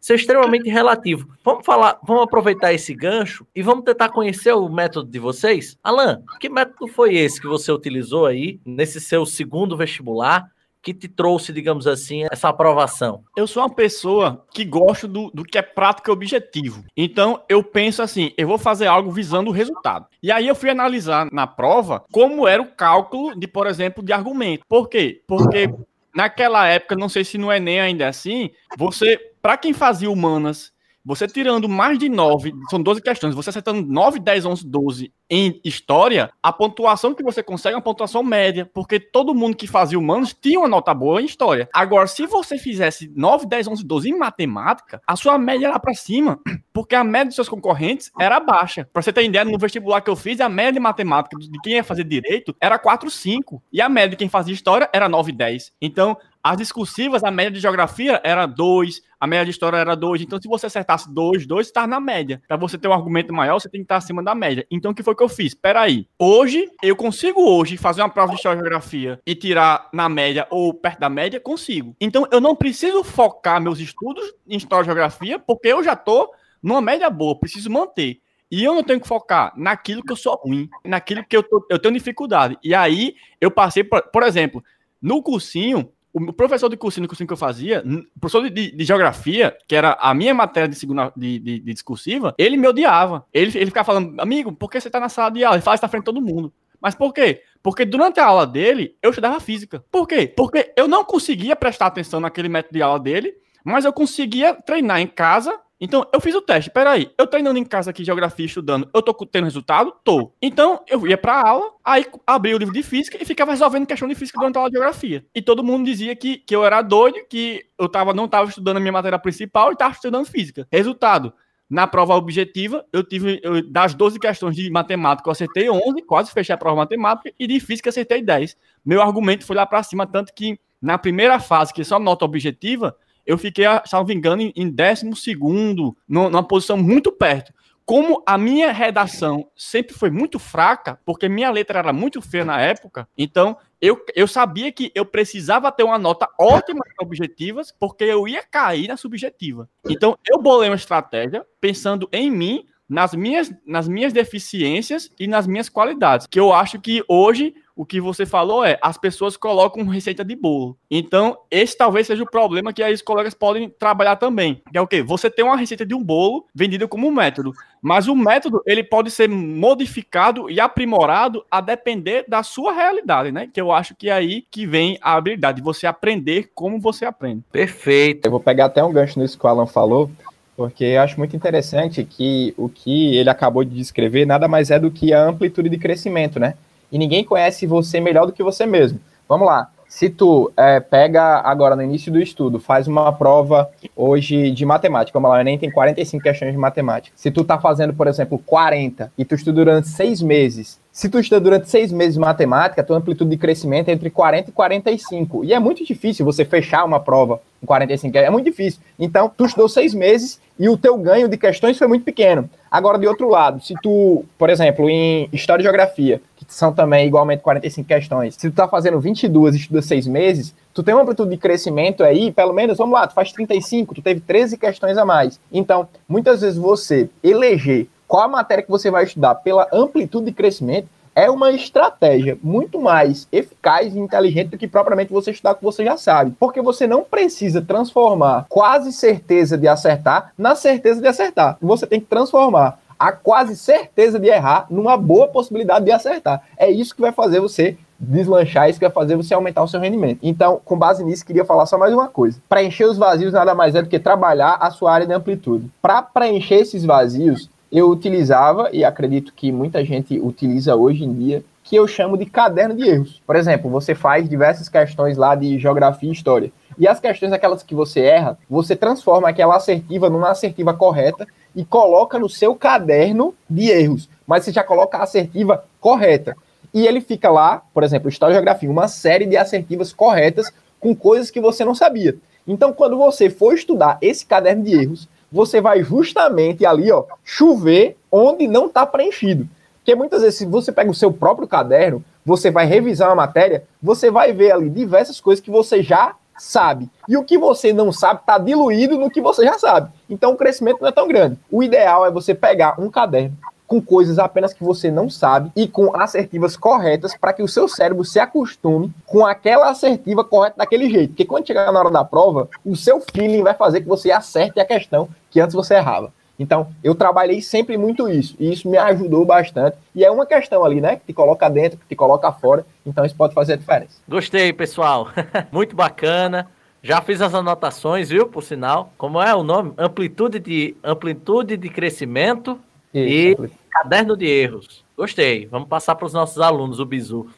[0.00, 1.28] isso é extremamente relativo.
[1.44, 5.78] Vamos falar, vamos aproveitar esse gancho e vamos tentar conhecer o método de vocês.
[5.80, 10.50] Alan, que método foi esse que você utilizou aí nesse seu segundo vestibular?
[10.82, 13.22] Que te trouxe, digamos assim, essa aprovação?
[13.36, 16.84] Eu sou uma pessoa que gosto do, do que é prático e objetivo.
[16.96, 20.06] Então, eu penso assim, eu vou fazer algo visando o resultado.
[20.22, 24.12] E aí eu fui analisar na prova como era o cálculo de, por exemplo, de
[24.12, 24.64] argumento.
[24.68, 25.22] Por quê?
[25.26, 25.72] Porque
[26.14, 30.71] naquela época, não sei se no Enem ainda é assim, você, para quem fazia humanas,
[31.04, 35.60] você tirando mais de 9, são 12 questões, você acertando 9, 10, 11, 12 em
[35.64, 39.98] história, a pontuação que você consegue é uma pontuação média, porque todo mundo que fazia
[39.98, 41.68] humanos tinha uma nota boa em história.
[41.72, 45.94] Agora, se você fizesse 9, 10, 11, 12 em matemática, a sua média era para
[45.94, 46.38] cima,
[46.72, 48.88] porque a média dos seus concorrentes era baixa.
[48.92, 51.74] Para você ter ideia, no vestibular que eu fiz, a média de matemática de quem
[51.74, 55.32] ia fazer direito era 4, 5, e a média de quem fazia história era 9,
[55.32, 55.72] 10.
[55.80, 60.22] Então, as discursivas, a média de geografia era 2, a média de história era 2.
[60.22, 62.42] Então, se você acertasse 2, 2, está na média.
[62.48, 64.66] Para você ter um argumento maior, você tem que estar acima da média.
[64.68, 65.54] Então, o que foi que eu fiz?
[65.54, 66.08] Peraí.
[66.18, 70.44] Hoje, eu consigo hoje fazer uma prova de história e geografia e tirar na média
[70.50, 71.38] ou perto da média?
[71.38, 71.94] Consigo.
[72.00, 76.32] Então, eu não preciso focar meus estudos em história e geografia, porque eu já estou
[76.60, 78.20] numa média boa, preciso manter.
[78.50, 81.64] E eu não tenho que focar naquilo que eu sou ruim, naquilo que eu, tô,
[81.70, 82.58] eu tenho dificuldade.
[82.64, 84.62] E aí, eu passei, por, por exemplo,
[85.00, 89.56] no cursinho, o professor de cursinho, cursinho que eu fazia, o professor de, de, geografia,
[89.66, 93.26] que era a minha matéria de, segunda, de, de, de, discursiva, ele me odiava.
[93.32, 95.56] Ele, ele ficava falando, amigo, por que você tá na sala de aula?
[95.56, 96.52] Ele fala isso na frente de todo mundo.
[96.80, 97.42] Mas por quê?
[97.62, 99.82] Porque durante a aula dele, eu estudava física.
[99.90, 100.26] Por quê?
[100.36, 105.00] Porque eu não conseguia prestar atenção naquele método de aula dele, mas eu conseguia treinar
[105.00, 106.70] em casa então, eu fiz o teste.
[106.70, 109.92] Peraí, eu treinando em casa aqui, geografia, estudando, eu tô tendo resultado?
[110.04, 110.32] Tô.
[110.40, 114.06] Então, eu ia pra aula, aí abri o livro de física e ficava resolvendo questão
[114.06, 115.26] de física durante a aula de geografia.
[115.34, 118.76] E todo mundo dizia que, que eu era doido, que eu tava, não tava estudando
[118.76, 120.68] a minha matéria principal e tava estudando física.
[120.70, 121.32] Resultado,
[121.68, 126.30] na prova objetiva, eu tive, eu, das 12 questões de matemática, eu acertei 11, quase
[126.30, 128.56] fechei a prova matemática, e de física acertei 10.
[128.84, 132.24] Meu argumento foi lá para cima, tanto que na primeira fase, que é só nota
[132.24, 132.94] objetiva,
[133.26, 137.52] eu fiquei, salvo engano, em, décimo segundo, numa posição muito perto.
[137.84, 142.60] Como a minha redação sempre foi muito fraca, porque minha letra era muito feia na
[142.60, 148.04] época, então eu, eu sabia que eu precisava ter uma nota ótima nas objetivas, porque
[148.04, 149.68] eu ia cair na subjetiva.
[149.88, 155.46] Então eu bolei uma estratégia pensando em mim, nas minhas, nas minhas deficiências e nas
[155.46, 159.86] minhas qualidades, que eu acho que hoje o que você falou é as pessoas colocam
[159.86, 160.76] receita de bolo.
[160.90, 164.60] Então, esse talvez seja o problema que aí os colegas podem trabalhar também.
[164.70, 165.02] Que é o quê?
[165.02, 168.84] Você tem uma receita de um bolo vendida como um método, mas o método ele
[168.84, 173.48] pode ser modificado e aprimorado a depender da sua realidade, né?
[173.50, 177.06] Que eu acho que é aí que vem a habilidade de você aprender como você
[177.06, 177.42] aprende.
[177.50, 178.26] Perfeito.
[178.26, 180.10] Eu vou pegar até um gancho nisso que o Alan falou,
[180.56, 184.78] porque eu acho muito interessante que o que ele acabou de descrever nada mais é
[184.78, 186.54] do que a amplitude de crescimento, né?
[186.92, 189.00] e ninguém conhece você melhor do que você mesmo.
[189.26, 189.70] Vamos lá.
[189.88, 195.18] Se tu é, pega agora no início do estudo, faz uma prova hoje de matemática,
[195.18, 197.14] vamos lá, o Enem tem 45 questões de matemática.
[197.16, 201.18] Se tu tá fazendo, por exemplo, 40 e tu estuda durante seis meses, se tu
[201.18, 205.42] estuda durante seis meses matemática, tua amplitude de crescimento é entre 40 e 45.
[205.42, 208.78] E é muito difícil você fechar uma prova com 45, é muito difícil.
[208.98, 212.48] Então, tu estudou seis meses e o teu ganho de questões foi muito pequeno.
[212.70, 217.42] Agora, de outro lado, se tu, por exemplo, em História e Geografia, são também igualmente
[217.42, 218.34] 45 questões.
[218.34, 222.04] Se tu tá fazendo 22 e estuda 6 meses, tu tem uma amplitude de crescimento
[222.04, 225.40] aí, pelo menos, vamos lá, tu faz 35, tu teve 13 questões a mais.
[225.50, 230.32] Então, muitas vezes você eleger qual a matéria que você vai estudar pela amplitude de
[230.32, 235.54] crescimento é uma estratégia muito mais eficaz e inteligente do que propriamente você estudar o
[235.54, 236.36] que você já sabe.
[236.38, 241.56] Porque você não precisa transformar quase certeza de acertar na certeza de acertar.
[241.62, 246.42] Você tem que transformar a quase certeza de errar numa boa possibilidade de acertar.
[246.58, 249.80] É isso que vai fazer você deslanchar, isso que vai fazer você aumentar o seu
[249.80, 250.18] rendimento.
[250.22, 252.38] Então, com base nisso, queria falar só mais uma coisa.
[252.46, 255.70] Preencher os vazios nada mais é do que trabalhar a sua área de amplitude.
[255.80, 261.42] Para preencher esses vazios, eu utilizava, e acredito que muita gente utiliza hoje em dia,
[261.64, 263.22] que eu chamo de caderno de erros.
[263.26, 266.52] Por exemplo, você faz diversas questões lá de geografia e história.
[266.78, 271.64] E as questões, aquelas que você erra, você transforma aquela assertiva numa assertiva correta e
[271.64, 276.36] coloca no seu caderno de erros, mas você já coloca a assertiva correta.
[276.74, 280.94] E ele fica lá, por exemplo, História e Geografia, uma série de assertivas corretas com
[280.94, 282.16] coisas que você não sabia.
[282.46, 287.96] Então, quando você for estudar esse caderno de erros, você vai justamente ali, ó, chover
[288.10, 289.48] onde não está preenchido.
[289.78, 293.64] Porque muitas vezes, se você pega o seu próprio caderno, você vai revisar uma matéria,
[293.82, 296.88] você vai ver ali diversas coisas que você já sabe.
[297.08, 299.90] E o que você não sabe está diluído no que você já sabe.
[300.08, 301.38] Então o crescimento não é tão grande.
[301.50, 303.36] O ideal é você pegar um caderno
[303.72, 307.66] com coisas apenas que você não sabe e com assertivas corretas para que o seu
[307.66, 311.08] cérebro se acostume com aquela assertiva correta daquele jeito.
[311.08, 314.60] Porque quando chegar na hora da prova, o seu feeling vai fazer que você acerte
[314.60, 316.12] a questão que antes você errava.
[316.38, 319.78] Então, eu trabalhei sempre muito isso, e isso me ajudou bastante.
[319.94, 320.96] E é uma questão ali, né?
[320.96, 322.66] Que te coloca dentro, que te coloca fora.
[322.84, 324.00] Então, isso pode fazer a diferença.
[324.06, 325.08] Gostei, pessoal.
[325.50, 326.46] muito bacana.
[326.82, 328.26] Já fiz as anotações, viu?
[328.26, 328.92] Por sinal.
[328.98, 329.72] Como é o nome?
[329.78, 332.58] Amplitude de, amplitude de crescimento
[332.94, 334.84] isso, e caderno de erros.
[334.96, 335.46] Gostei.
[335.46, 337.28] Vamos passar para os nossos alunos, o Bizu.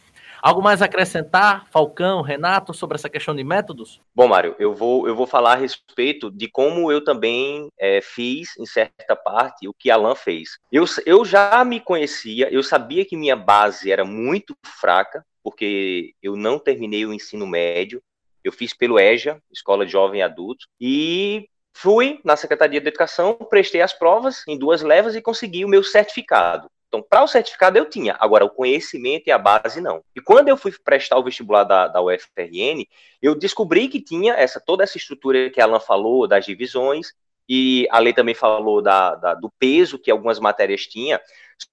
[0.45, 4.03] Algo mais a acrescentar, Falcão, Renato, sobre essa questão de métodos?
[4.14, 8.55] Bom, Mário, eu vou, eu vou falar a respeito de como eu também é, fiz,
[8.59, 10.59] em certa parte, o que Alan fez.
[10.71, 16.37] Eu, eu já me conhecia, eu sabia que minha base era muito fraca, porque eu
[16.37, 18.03] não terminei o ensino médio,
[18.45, 23.34] eu fiz pelo EJA, Escola de Jovem e Adulto, e fui na Secretaria de Educação,
[23.34, 26.70] prestei as provas em duas levas e consegui o meu certificado.
[26.88, 30.00] Então, para o certificado eu tinha, agora o conhecimento e a base não.
[30.14, 32.87] E quando eu fui prestar o vestibular da, da UFRN,
[33.20, 37.12] eu descobri que tinha essa toda essa estrutura que a Alan falou, das divisões,
[37.48, 41.20] e a lei também falou da, da, do peso que algumas matérias tinha.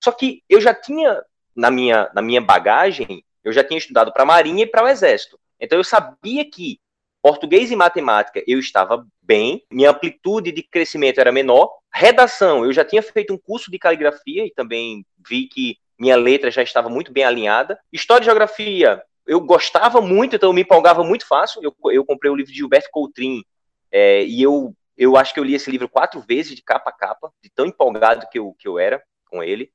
[0.04, 1.24] Só que eu já tinha,
[1.56, 4.88] na minha, na minha bagagem, eu já tinha estudado para a Marinha e para o
[4.88, 5.40] Exército.
[5.60, 6.80] Então eu sabia que
[7.22, 11.72] Português e matemática eu estava bem, minha amplitude de crescimento era menor.
[11.94, 16.50] Redação, eu já tinha feito um curso de caligrafia e também vi que minha letra
[16.50, 17.80] já estava muito bem alinhada.
[17.94, 21.62] História e geografia, eu gostava muito, então eu me empolgava muito fácil.
[21.64, 23.44] Eu, eu comprei o livro de Gilberto Coutrin
[23.92, 26.94] é, e eu, eu acho que eu li esse livro quatro vezes, de capa a
[26.94, 29.72] capa, de tão empolgado que eu, que eu era com ele.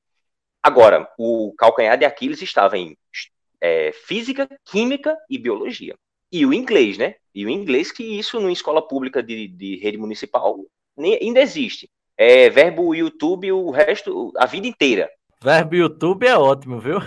[0.62, 2.98] Agora, o calcanhar de Aquiles estava em
[3.60, 5.96] é, física, química e biologia.
[6.32, 7.14] E o inglês, né?
[7.34, 10.56] E o inglês, que isso numa escola pública de, de rede municipal
[10.96, 11.88] nem, ainda existe.
[12.16, 15.10] É verbo YouTube o resto, a vida inteira.
[15.42, 16.98] Verbo YouTube é ótimo, viu?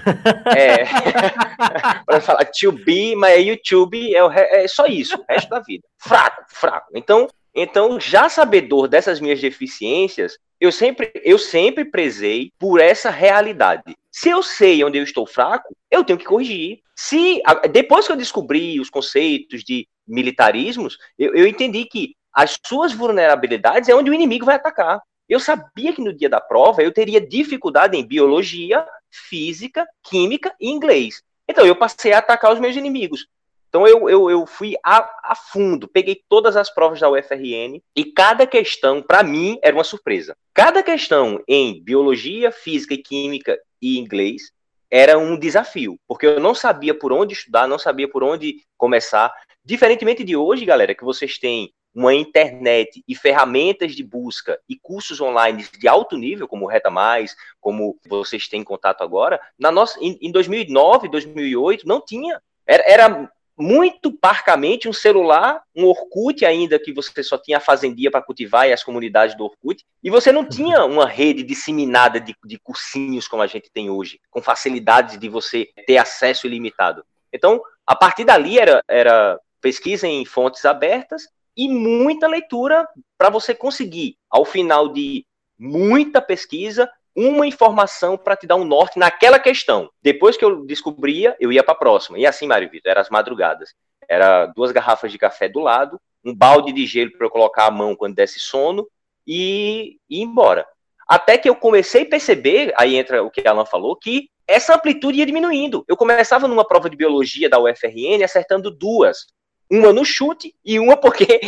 [0.56, 0.86] É.
[2.06, 5.84] Para falar to be, mas YouTube é, o, é só isso, o resto da vida.
[5.98, 6.92] Fraco, fraco.
[6.94, 13.96] Então, então, já sabedor dessas minhas deficiências, eu sempre, eu sempre prezei por essa realidade.
[14.12, 16.82] Se eu sei onde eu estou fraco, eu tenho que corrigir.
[16.96, 22.94] Se depois que eu descobri os conceitos de militarismos, eu, eu entendi que as suas
[22.94, 25.02] vulnerabilidades é onde o inimigo vai atacar.
[25.28, 30.70] Eu sabia que no dia da prova eu teria dificuldade em biologia, física, química e
[30.70, 31.22] inglês.
[31.48, 33.28] Então eu passei a atacar os meus inimigos.
[33.70, 38.04] Então eu, eu, eu fui a, a, fundo, peguei todas as provas da UFRN e
[38.04, 40.36] cada questão, para mim, era uma surpresa.
[40.54, 44.52] Cada questão em biologia, física e química e inglês
[44.92, 49.32] era um desafio, porque eu não sabia por onde estudar, não sabia por onde começar.
[49.64, 55.22] Diferentemente de hoje, galera, que vocês têm uma internet e ferramentas de busca e cursos
[55.22, 60.00] online de alto nível, como o Reta Mais, como vocês têm contato agora, na nossa,
[60.02, 62.42] em, em 2009, 2008, não tinha.
[62.66, 68.10] Era, era muito parcamente um celular, um Orkut ainda, que você só tinha a fazendia
[68.10, 72.34] para cultivar e as comunidades do Orkut, e você não tinha uma rede disseminada de,
[72.46, 77.04] de cursinhos como a gente tem hoje, com facilidades de você ter acesso ilimitado.
[77.34, 83.54] Então, a partir dali era, era pesquisa em fontes abertas e muita leitura para você
[83.54, 85.26] conseguir, ao final de
[85.58, 89.90] muita pesquisa, uma informação para te dar um norte naquela questão.
[90.02, 92.18] Depois que eu descobria, eu ia para a próxima.
[92.18, 93.74] E assim, Mário Vitor, eram as madrugadas.
[94.08, 97.72] Era duas garrafas de café do lado, um balde de gelo para eu colocar a
[97.72, 98.88] mão quando desse sono
[99.28, 100.66] e, ir embora.
[101.06, 104.76] Até que eu comecei a perceber, aí entra o que a Alan falou, que essa
[104.76, 105.84] amplitude ia diminuindo.
[105.88, 109.28] Eu começava numa prova de biologia da UFRN acertando duas.
[109.70, 111.42] Uma no chute e uma porque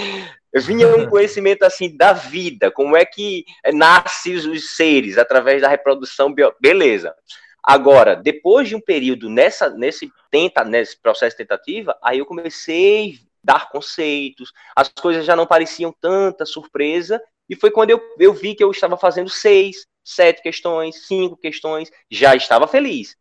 [0.53, 6.33] vinha um conhecimento assim da vida, como é que nascem os seres através da reprodução,
[6.33, 6.53] bio...
[6.59, 7.15] beleza.
[7.63, 13.31] Agora, depois de um período nessa, nesse tenta, nesse processo tentativa, aí eu comecei a
[13.43, 18.55] dar conceitos, as coisas já não pareciam tanta surpresa, e foi quando eu, eu vi
[18.55, 23.15] que eu estava fazendo seis, sete questões, cinco questões, já estava feliz.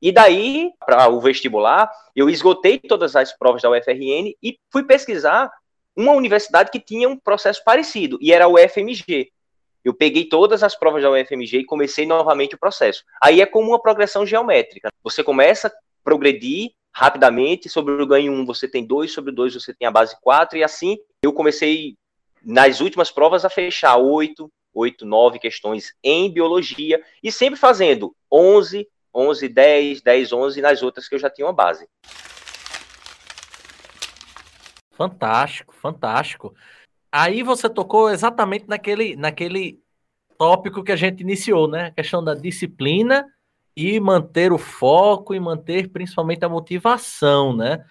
[0.00, 5.50] E daí, para o vestibular, eu esgotei todas as provas da UFRN e fui pesquisar
[5.96, 9.30] uma universidade que tinha um processo parecido, e era o UFMG.
[9.84, 13.04] Eu peguei todas as provas da UFMG e comecei novamente o processo.
[13.22, 14.88] Aí é como uma progressão geométrica.
[15.02, 19.54] Você começa a progredir rapidamente, sobre o ganho 1 você tem 2, sobre o 2
[19.54, 21.96] você tem a base 4, e assim eu comecei
[22.42, 28.88] nas últimas provas a fechar 8, 8, 9 questões em biologia, e sempre fazendo 11,
[29.12, 31.88] 11, 10, 10, 11 nas outras que eu já tinha uma base.
[34.96, 36.54] Fantástico, fantástico.
[37.10, 39.80] Aí você tocou exatamente naquele, naquele
[40.38, 41.86] tópico que a gente iniciou, né?
[41.86, 43.26] A questão da disciplina
[43.76, 47.84] e manter o foco e manter principalmente a motivação, né?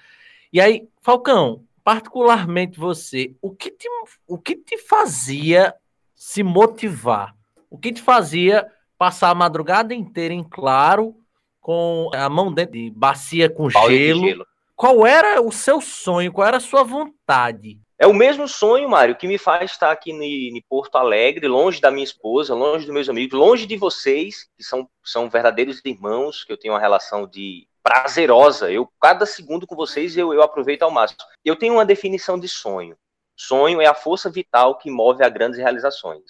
[0.51, 3.87] E aí, Falcão, particularmente você, o que te,
[4.27, 5.73] o que te fazia
[6.15, 7.35] se motivar?
[7.69, 8.65] O que te fazia
[8.97, 11.15] passar a madrugada inteira em claro,
[11.59, 16.31] com a mão dentro de bacia com gelo, gelo, qual era o seu sonho?
[16.31, 17.79] Qual era a sua vontade?
[17.97, 21.91] É o mesmo sonho, Mário, que me faz estar aqui em Porto Alegre, longe da
[21.91, 26.51] minha esposa, longe dos meus amigos, longe de vocês, que são, são verdadeiros irmãos, que
[26.51, 28.71] eu tenho uma relação de prazerosa.
[28.71, 31.19] Eu, cada segundo com vocês, eu, eu aproveito ao máximo.
[31.45, 32.97] Eu tenho uma definição de sonho.
[33.36, 36.23] Sonho é a força vital que move a grandes realizações.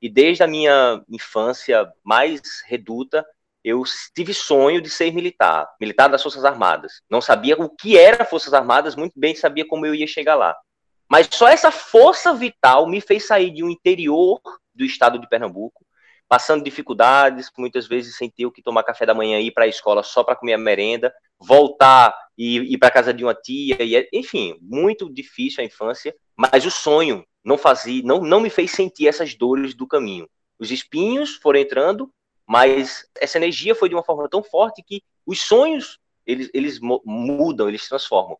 [0.00, 3.26] E desde a minha infância mais reduta,
[3.64, 3.82] eu
[4.14, 7.02] tive sonho de ser militar, militar das Forças Armadas.
[7.10, 10.56] Não sabia o que era Forças Armadas, muito bem sabia como eu ia chegar lá.
[11.08, 14.40] Mas só essa força vital me fez sair de um interior
[14.74, 15.84] do estado de Pernambuco,
[16.28, 19.64] passando dificuldades, muitas vezes sem ter o que tomar café da manhã e ir para
[19.64, 23.76] a escola só para comer a merenda, voltar e ir para casa de uma tia,
[23.82, 28.70] e, enfim, muito difícil a infância, mas o sonho não fazia, não, não me fez
[28.70, 30.28] sentir essas dores do caminho.
[30.58, 32.12] Os espinhos foram entrando
[32.50, 37.68] mas essa energia foi de uma forma tão forte que os sonhos eles, eles mudam,
[37.68, 38.36] eles transformam.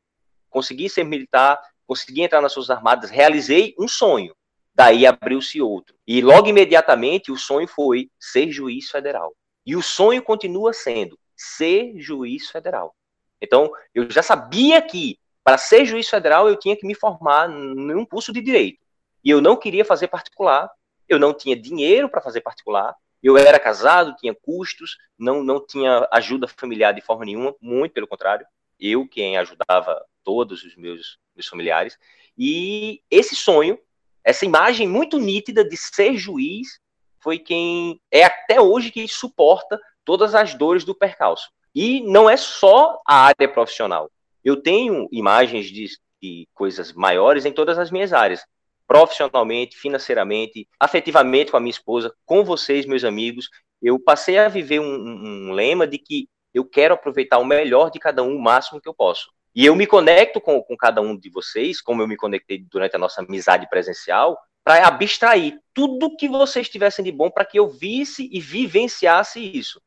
[0.49, 4.35] Consegui ser militar, consegui entrar nas Forças Armadas, realizei um sonho.
[4.75, 5.95] Daí abriu-se outro.
[6.05, 9.33] E logo imediatamente o sonho foi ser juiz federal.
[9.65, 12.93] E o sonho continua sendo ser juiz federal.
[13.41, 18.05] Então, eu já sabia que para ser juiz federal eu tinha que me formar num
[18.05, 18.81] curso de direito.
[19.23, 20.69] E eu não queria fazer particular,
[21.09, 26.09] eu não tinha dinheiro para fazer particular, eu era casado, tinha custos, não, não tinha
[26.11, 28.47] ajuda familiar de forma nenhuma, muito pelo contrário.
[28.79, 31.99] Eu quem ajudava todos os meus, meus familiares.
[32.37, 33.79] E esse sonho,
[34.25, 36.81] essa imagem muito nítida de ser juiz,
[37.19, 41.51] foi quem é até hoje que suporta todas as dores do percalço.
[41.75, 44.11] E não é só a área profissional.
[44.43, 45.87] Eu tenho imagens de,
[46.21, 48.43] de coisas maiores em todas as minhas áreas
[48.91, 53.49] profissionalmente, financeiramente, afetivamente com a minha esposa, com vocês, meus amigos.
[53.81, 58.01] Eu passei a viver um, um, lema de que eu quero aproveitar o melhor de
[58.01, 59.31] cada um o máximo que eu posso.
[59.55, 62.97] E eu me conecto com, com cada um de vocês, como eu me conectei durante
[62.97, 67.69] a nossa amizade presencial, para abstrair tudo que vocês tivessem de bom para que eu
[67.69, 69.81] visse e vivenciasse isso.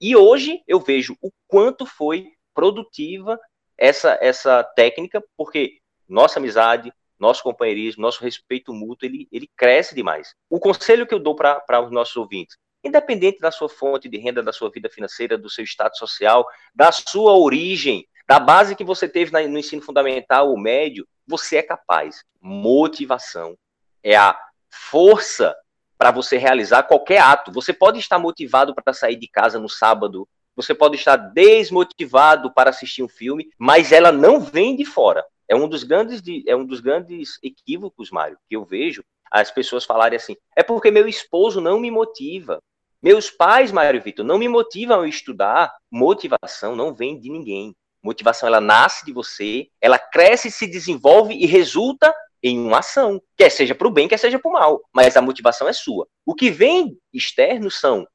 [0.00, 3.38] E hoje eu vejo o quanto foi produtiva
[3.78, 5.78] essa, essa técnica, porque
[6.08, 10.34] nossa amizade, nosso companheirismo, nosso respeito mútuo, ele, ele cresce demais.
[10.48, 14.42] O conselho que eu dou para os nossos ouvintes, independente da sua fonte de renda,
[14.42, 19.08] da sua vida financeira, do seu status social, da sua origem, da base que você
[19.08, 22.24] teve no ensino fundamental ou médio, você é capaz.
[22.40, 23.56] Motivação
[24.02, 24.38] é a
[24.70, 25.54] força
[25.98, 27.52] para você realizar qualquer ato.
[27.52, 32.70] Você pode estar motivado para sair de casa no sábado, você pode estar desmotivado para
[32.70, 35.24] assistir um filme, mas ela não vem de fora.
[35.50, 39.84] É um dos grandes, é um dos grandes equívocos, Mário, que eu vejo as pessoas
[39.84, 42.62] falarem assim: é porque meu esposo não me motiva.
[43.02, 45.74] Meus pais, Mário Vitor, não me motivam a estudar.
[45.90, 47.74] Motivação não vem de ninguém.
[48.00, 53.50] Motivação ela nasce de você, ela cresce, se desenvolve e resulta em uma ação, quer
[53.50, 56.06] seja para o bem, quer seja para o mal, mas a motivação é sua.
[56.24, 58.06] O que vem externo são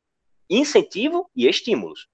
[0.50, 2.08] incentivo e estímulos.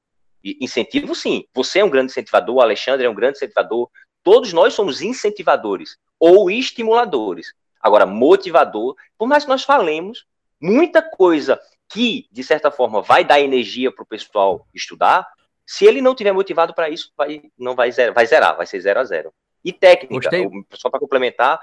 [0.43, 1.45] E incentivo, sim.
[1.53, 3.89] Você é um grande incentivador, o Alexandre é um grande incentivador,
[4.23, 7.53] Todos nós somos incentivadores ou estimuladores.
[7.79, 10.25] Agora, motivador, por mais que nós falemos,
[10.61, 11.59] muita coisa
[11.89, 15.27] que, de certa forma, vai dar energia para o pessoal estudar,
[15.65, 18.79] se ele não tiver motivado para isso, vai, não vai zerar, vai zerar, vai ser
[18.81, 19.33] zero a zero.
[19.63, 20.29] E técnica,
[20.73, 21.59] só para complementar,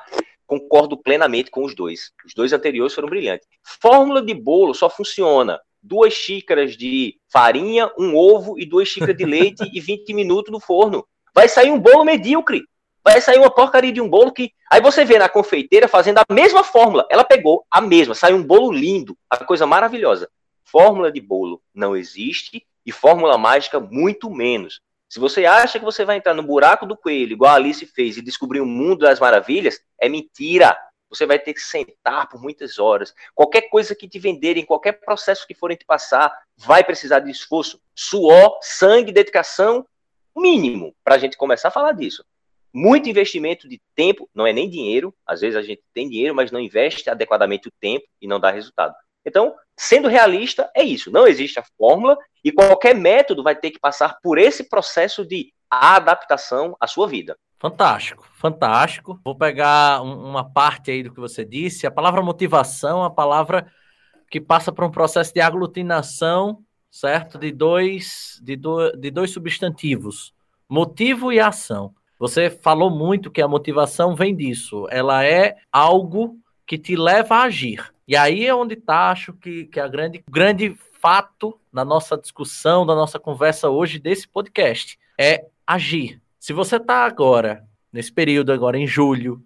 [0.46, 2.12] concordo plenamente com os dois.
[2.24, 3.46] Os dois anteriores foram brilhantes.
[3.62, 9.24] Fórmula de bolo só funciona duas xícaras de farinha, um ovo e duas xícaras de
[9.24, 11.06] leite e 20 minutos no forno
[11.38, 12.64] vai sair um bolo medíocre.
[13.04, 14.52] Vai sair uma porcaria de um bolo que.
[14.68, 17.06] Aí você vê na confeiteira fazendo a mesma fórmula.
[17.08, 20.28] Ela pegou a mesma, saiu um bolo lindo, a coisa maravilhosa.
[20.64, 24.80] Fórmula de bolo não existe e fórmula mágica muito menos.
[25.08, 28.16] Se você acha que você vai entrar no buraco do coelho, igual a Alice fez,
[28.16, 30.76] e descobrir o mundo das maravilhas, é mentira.
[31.08, 33.14] Você vai ter que sentar por muitas horas.
[33.32, 37.80] Qualquer coisa que te venderem, qualquer processo que forem te passar, vai precisar de esforço,
[37.94, 39.86] suor, sangue, dedicação
[40.40, 42.24] mínimo para a gente começar a falar disso.
[42.72, 46.50] Muito investimento de tempo, não é nem dinheiro, às vezes a gente tem dinheiro, mas
[46.50, 48.94] não investe adequadamente o tempo e não dá resultado.
[49.24, 51.10] Então, sendo realista, é isso.
[51.10, 55.52] Não existe a fórmula e qualquer método vai ter que passar por esse processo de
[55.70, 57.36] adaptação à sua vida.
[57.58, 59.20] Fantástico, fantástico.
[59.24, 61.86] Vou pegar uma parte aí do que você disse.
[61.86, 63.70] A palavra motivação, a palavra
[64.30, 67.38] que passa por um processo de aglutinação certo?
[67.38, 70.32] De dois, de, do, de dois substantivos,
[70.68, 71.94] motivo e ação.
[72.18, 74.86] Você falou muito que a motivação vem disso.
[74.90, 76.36] Ela é algo
[76.66, 77.92] que te leva a agir.
[78.06, 82.84] E aí é onde está, acho que, que a grande, grande fato na nossa discussão,
[82.84, 86.20] da nossa conversa hoje desse podcast é agir.
[86.38, 89.42] Se você está agora, nesse período agora em julho,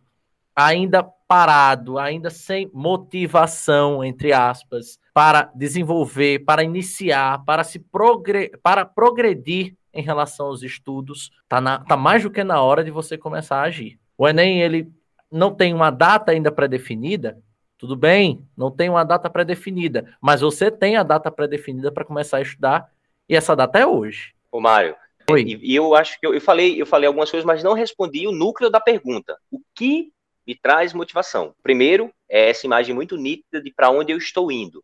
[0.55, 8.85] ainda parado, ainda sem motivação, entre aspas, para desenvolver, para iniciar, para se progre para
[8.85, 13.19] progredir em relação aos estudos, tá, na, tá mais do que na hora de você
[13.19, 13.99] começar a agir.
[14.17, 14.91] O Enem, ele
[15.31, 17.39] não tem uma data ainda pré-definida,
[17.77, 22.39] tudo bem, não tem uma data pré-definida, mas você tem a data pré-definida para começar
[22.39, 22.91] a estudar,
[23.29, 24.33] e essa data é hoje.
[24.51, 24.97] Ô, Mário,
[25.37, 28.27] e, e, eu acho que eu, eu, falei, eu falei algumas coisas, mas não respondi
[28.27, 29.37] o núcleo da pergunta.
[29.51, 30.13] O que
[30.47, 31.55] me traz motivação?
[31.63, 34.83] Primeiro, é essa imagem muito nítida de para onde eu estou indo.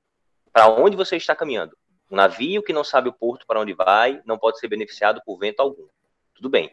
[0.52, 1.76] Para onde você está caminhando?
[2.10, 5.38] Um navio que não sabe o porto para onde vai não pode ser beneficiado por
[5.38, 5.86] vento algum.
[6.34, 6.72] Tudo bem.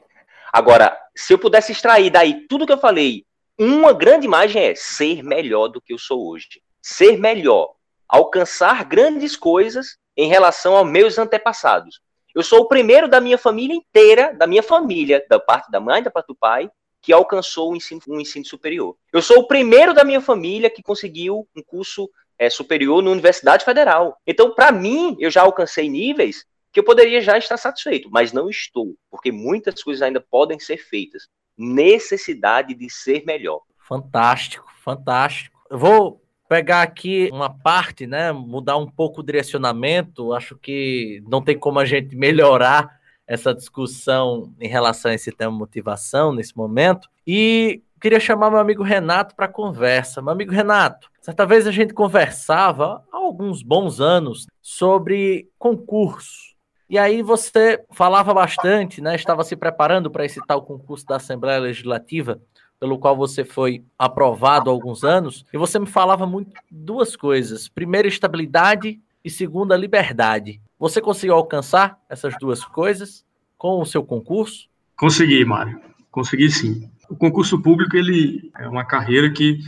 [0.51, 3.26] Agora, se eu pudesse extrair daí tudo que eu falei,
[3.57, 6.61] uma grande imagem é ser melhor do que eu sou hoje.
[6.82, 7.73] Ser melhor.
[8.07, 11.99] Alcançar grandes coisas em relação aos meus antepassados.
[12.34, 16.03] Eu sou o primeiro da minha família inteira, da minha família, da parte da mãe,
[16.03, 16.69] da parte do pai,
[17.01, 18.97] que alcançou o ensino, um ensino superior.
[19.13, 23.65] Eu sou o primeiro da minha família que conseguiu um curso é, superior na Universidade
[23.65, 24.17] Federal.
[24.25, 28.49] Então, para mim, eu já alcancei níveis que eu poderia já estar satisfeito, mas não
[28.49, 31.27] estou, porque muitas coisas ainda podem ser feitas.
[31.57, 33.61] Necessidade de ser melhor.
[33.77, 35.57] Fantástico, fantástico.
[35.69, 40.33] Eu vou pegar aqui uma parte, né, mudar um pouco o direcionamento.
[40.33, 45.51] Acho que não tem como a gente melhorar essa discussão em relação a esse tema
[45.51, 47.07] motivação nesse momento.
[47.25, 50.21] E queria chamar meu amigo Renato para conversa.
[50.21, 56.55] Meu amigo Renato, certa vez a gente conversava há alguns bons anos sobre concurso.
[56.89, 59.15] E aí você falava bastante, né?
[59.15, 62.39] Estava se preparando para esse tal concurso da Assembleia Legislativa,
[62.79, 67.67] pelo qual você foi aprovado há alguns anos, e você me falava muito duas coisas.
[67.67, 70.61] Primeiro, estabilidade e segunda, liberdade.
[70.77, 73.25] Você conseguiu alcançar essas duas coisas
[73.57, 74.67] com o seu concurso?
[74.95, 75.81] Consegui, Mário.
[76.11, 76.89] Consegui sim.
[77.10, 79.60] O concurso público ele é uma carreira que,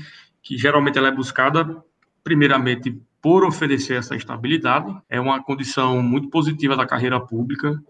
[0.41, 1.83] que geralmente ela é buscada
[2.23, 4.95] primeiramente por oferecer essa estabilidade.
[5.09, 7.81] É uma condição muito positiva da carreira pública.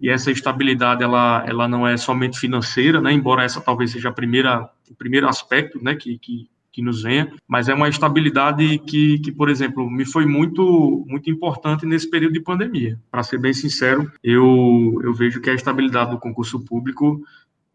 [0.00, 3.12] E essa estabilidade ela, ela não é somente financeira, né?
[3.12, 7.32] Embora essa talvez seja a primeira o primeiro aspecto, né, que, que que nos venha,
[7.48, 12.34] mas é uma estabilidade que, que, por exemplo, me foi muito, muito importante nesse período
[12.34, 12.96] de pandemia.
[13.10, 17.20] Para ser bem sincero, eu, eu vejo que a estabilidade do concurso público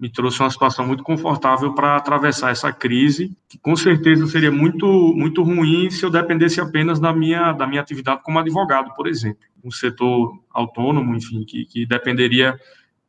[0.04, 4.86] me trouxe uma situação muito confortável para atravessar essa crise, que com certeza seria muito,
[5.16, 9.40] muito ruim se eu dependesse apenas da minha, da minha atividade como advogado, por exemplo.
[9.64, 12.60] Um setor autônomo, enfim, que, que dependeria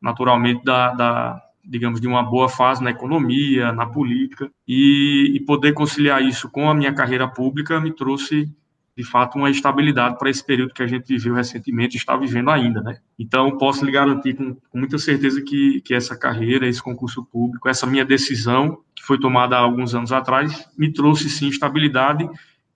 [0.01, 5.73] naturalmente da, da digamos, de uma boa fase na economia, na política, e, e poder
[5.73, 8.49] conciliar isso com a minha carreira pública me trouxe
[8.97, 12.49] de fato uma estabilidade para esse período que a gente viveu recentemente e está vivendo
[12.49, 12.97] ainda, né?
[13.19, 17.67] Então posso lhe garantir com, com, muita certeza que, que essa carreira, esse concurso público,
[17.67, 22.27] essa minha decisão que foi tomada há alguns anos atrás, me trouxe sim estabilidade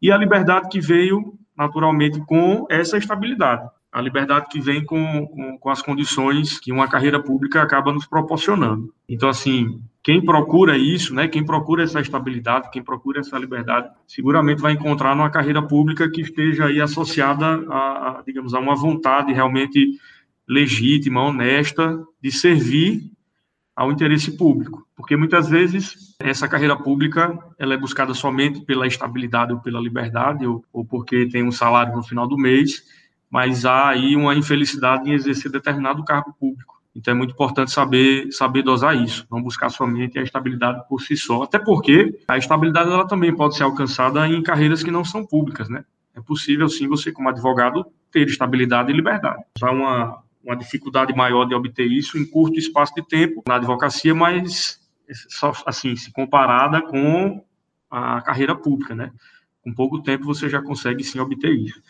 [0.01, 5.57] e a liberdade que veio naturalmente com essa estabilidade a liberdade que vem com, com,
[5.57, 8.93] com, as condições que uma carreira pública acaba nos proporcionando.
[9.07, 14.59] Então, assim, quem procura isso, né, quem procura essa estabilidade, quem procura essa liberdade, seguramente
[14.59, 19.31] vai encontrar numa carreira pública que esteja aí associada a, a digamos, a uma vontade
[19.31, 19.99] realmente
[20.47, 23.11] legítima, honesta, de servir
[23.75, 29.53] ao interesse público, porque muitas vezes essa carreira pública ela é buscada somente pela estabilidade
[29.53, 32.83] ou pela liberdade ou, ou porque tem um salário no final do mês
[33.29, 36.78] mas há aí uma infelicidade em exercer determinado cargo público.
[36.99, 41.15] Então é muito importante saber saber dosar isso, não buscar somente a estabilidade por si
[41.15, 45.25] só, até porque a estabilidade ela também pode ser alcançada em carreiras que não são
[45.25, 45.85] públicas, né?
[46.13, 49.41] É possível sim você como advogado ter estabilidade e liberdade.
[49.61, 54.15] Há uma uma dificuldade maior de obter isso em curto espaço de tempo na advocacia,
[54.15, 54.79] mas
[55.29, 57.43] só assim, se comparada com
[57.89, 59.11] a carreira pública, né?
[59.61, 61.81] Com pouco tempo você já consegue sim obter isso.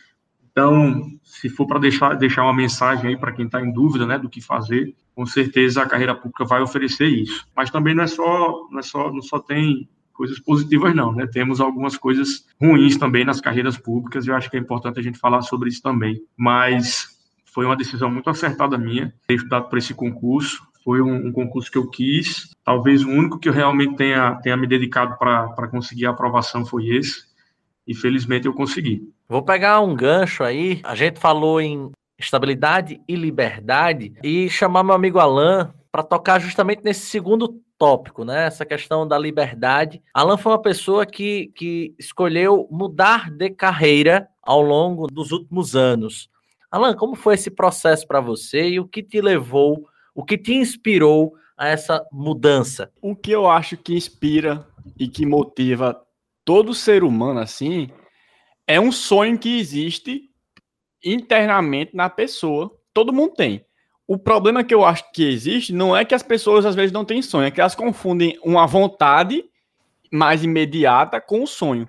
[0.60, 4.20] Então, se for para deixar, deixar uma mensagem aí para quem está em dúvida né,
[4.20, 7.47] do que fazer, com certeza a carreira pública vai oferecer isso.
[7.55, 11.26] Mas também não é só, não, é só, não só tem coisas positivas, não, né?
[11.28, 15.01] Temos algumas coisas ruins também nas carreiras públicas, e eu acho que é importante a
[15.01, 16.22] gente falar sobre isso também.
[16.36, 20.62] Mas foi uma decisão muito acertada minha ter estudado para esse concurso.
[20.84, 24.57] Foi um, um, concurso que eu quis, talvez o único que eu realmente tenha, tenha
[24.57, 27.28] me dedicado para conseguir a aprovação foi esse
[27.90, 29.12] e felizmente eu consegui.
[29.28, 30.80] Vou pegar um gancho aí.
[30.84, 36.84] A gente falou em estabilidade e liberdade e chamar meu amigo Alan para tocar justamente
[36.84, 38.46] nesse segundo tópico, né?
[38.46, 40.04] Essa questão da liberdade.
[40.14, 46.30] Alan foi uma pessoa que, que escolheu mudar de carreira ao longo dos últimos anos.
[46.70, 50.54] Alan, como foi esse processo para você e o que te levou, o que te
[50.54, 52.92] inspirou a essa mudança?
[53.02, 54.64] O que eu acho que inspira
[55.00, 56.00] e que motiva
[56.50, 57.91] todo ser humano assim
[58.66, 60.32] é um sonho que existe
[61.06, 62.76] internamente na pessoa.
[62.91, 63.64] Todo mundo tem.
[64.08, 67.06] O problema que eu acho que existe não é que as pessoas às vezes não
[67.06, 69.45] têm sonho, é que elas confundem uma vontade
[70.12, 71.88] mais imediata com o sonho.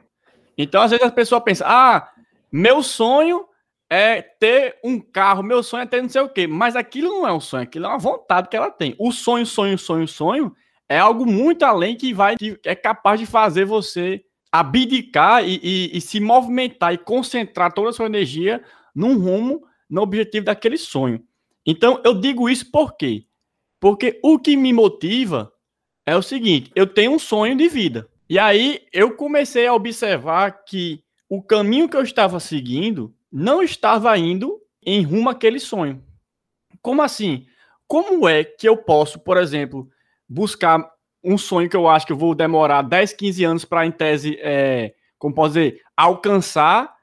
[0.59, 2.11] Então, às vezes a pessoa pensa: "Ah,
[2.53, 3.47] meu sonho
[3.89, 7.27] é ter um carro, meu sonho é ter não sei o quê", mas aquilo não
[7.27, 8.95] é um sonho, aquilo é uma vontade que ela tem.
[8.99, 10.55] O sonho, sonho, sonho, sonho
[10.87, 14.23] é algo muito além que vai que é capaz de fazer você
[14.53, 18.63] abdicar e, e, e, se movimentar e concentrar toda a sua energia
[18.95, 21.23] num rumo, no objetivo daquele sonho.
[21.65, 23.25] Então, eu digo isso por quê?
[23.79, 25.53] Porque o que me motiva
[26.05, 28.09] é o seguinte: eu tenho um sonho de vida.
[28.29, 34.17] E aí eu comecei a observar que o caminho que eu estava seguindo não estava
[34.19, 36.03] indo em rumo àquele sonho.
[36.83, 37.47] Como assim?
[37.87, 39.89] Como é que eu posso, por exemplo,
[40.29, 40.89] buscar
[41.23, 44.39] um sonho que eu acho que eu vou demorar 10, 15 anos para, em tese,
[44.41, 46.95] é, como posso dizer, alcançar,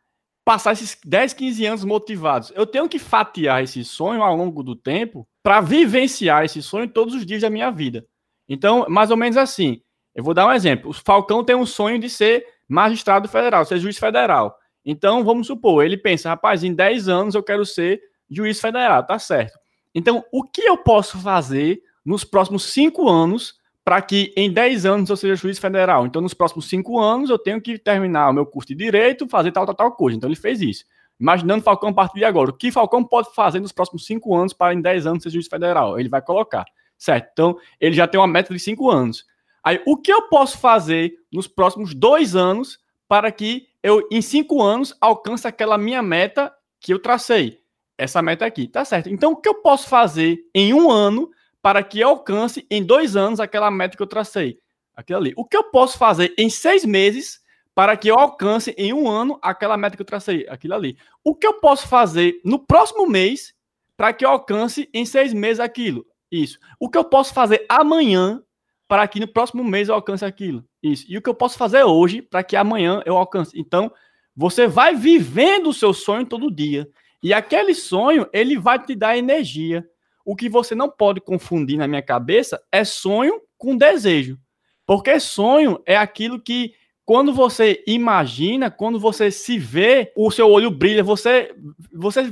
[0.43, 2.51] passar esses 10, 15 anos motivados.
[2.55, 7.13] Eu tenho que fatiar esse sonho ao longo do tempo para vivenciar esse sonho todos
[7.13, 8.05] os dias da minha vida.
[8.49, 9.81] Então, mais ou menos assim.
[10.15, 10.89] Eu vou dar um exemplo.
[10.89, 14.57] O Falcão tem um sonho de ser magistrado federal, ser juiz federal.
[14.83, 19.19] Então, vamos supor, ele pensa, rapaz, em 10 anos eu quero ser juiz federal, tá
[19.19, 19.59] certo.
[19.93, 23.55] Então, o que eu posso fazer nos próximos 5 anos
[23.87, 26.05] para que em 10 anos eu seja juiz federal.
[26.05, 29.53] Então, nos próximos 5 anos, eu tenho que terminar o meu curso de direito, fazer
[29.53, 30.17] tal, tal, tal coisa.
[30.17, 30.83] Então, ele fez isso.
[31.17, 32.49] Imaginando Falcão a partir de agora.
[32.49, 35.47] O que Falcão pode fazer nos próximos 5 anos para em 10 anos ser juiz
[35.47, 35.97] federal?
[35.97, 36.65] Ele vai colocar.
[36.97, 37.29] Certo?
[37.31, 39.25] Então, ele já tem uma meta de 5 anos.
[39.63, 44.61] Aí, o que eu posso fazer nos próximos 2 anos para que eu, em 5
[44.61, 47.61] anos, alcance aquela minha meta que eu tracei?
[47.97, 49.07] Essa meta aqui, tá certo?
[49.07, 51.31] Então, o que eu posso fazer em um ano
[51.61, 54.59] para que alcance em dois anos aquela meta que eu tracei.
[54.95, 55.33] Aquilo ali.
[55.35, 57.39] O que eu posso fazer em seis meses
[57.75, 60.47] para que eu alcance em um ano aquela meta que eu tracei?
[60.49, 60.97] Aquilo ali.
[61.23, 63.53] O que eu posso fazer no próximo mês
[63.95, 66.05] para que eu alcance em seis meses aquilo?
[66.31, 66.57] Isso.
[66.79, 68.41] O que eu posso fazer amanhã
[68.87, 70.63] para que no próximo mês eu alcance aquilo?
[70.81, 71.05] Isso.
[71.07, 73.57] E o que eu posso fazer hoje para que amanhã eu alcance?
[73.59, 73.91] Então,
[74.35, 76.87] você vai vivendo o seu sonho todo dia.
[77.21, 79.87] E aquele sonho, ele vai te dar energia.
[80.27, 84.37] O que você não pode confundir na minha cabeça é sonho com desejo.
[84.85, 86.73] Porque sonho é aquilo que,
[87.05, 91.55] quando você imagina, quando você se vê, o seu olho brilha, você,
[91.93, 92.23] você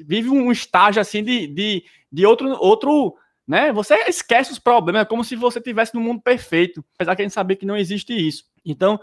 [0.00, 3.14] vive um estágio assim de, de, de outro, outro,
[3.46, 3.70] né?
[3.70, 7.24] Você esquece os problemas, é como se você estivesse no mundo perfeito, apesar que a
[7.26, 8.46] gente saber que não existe isso.
[8.64, 8.98] Então,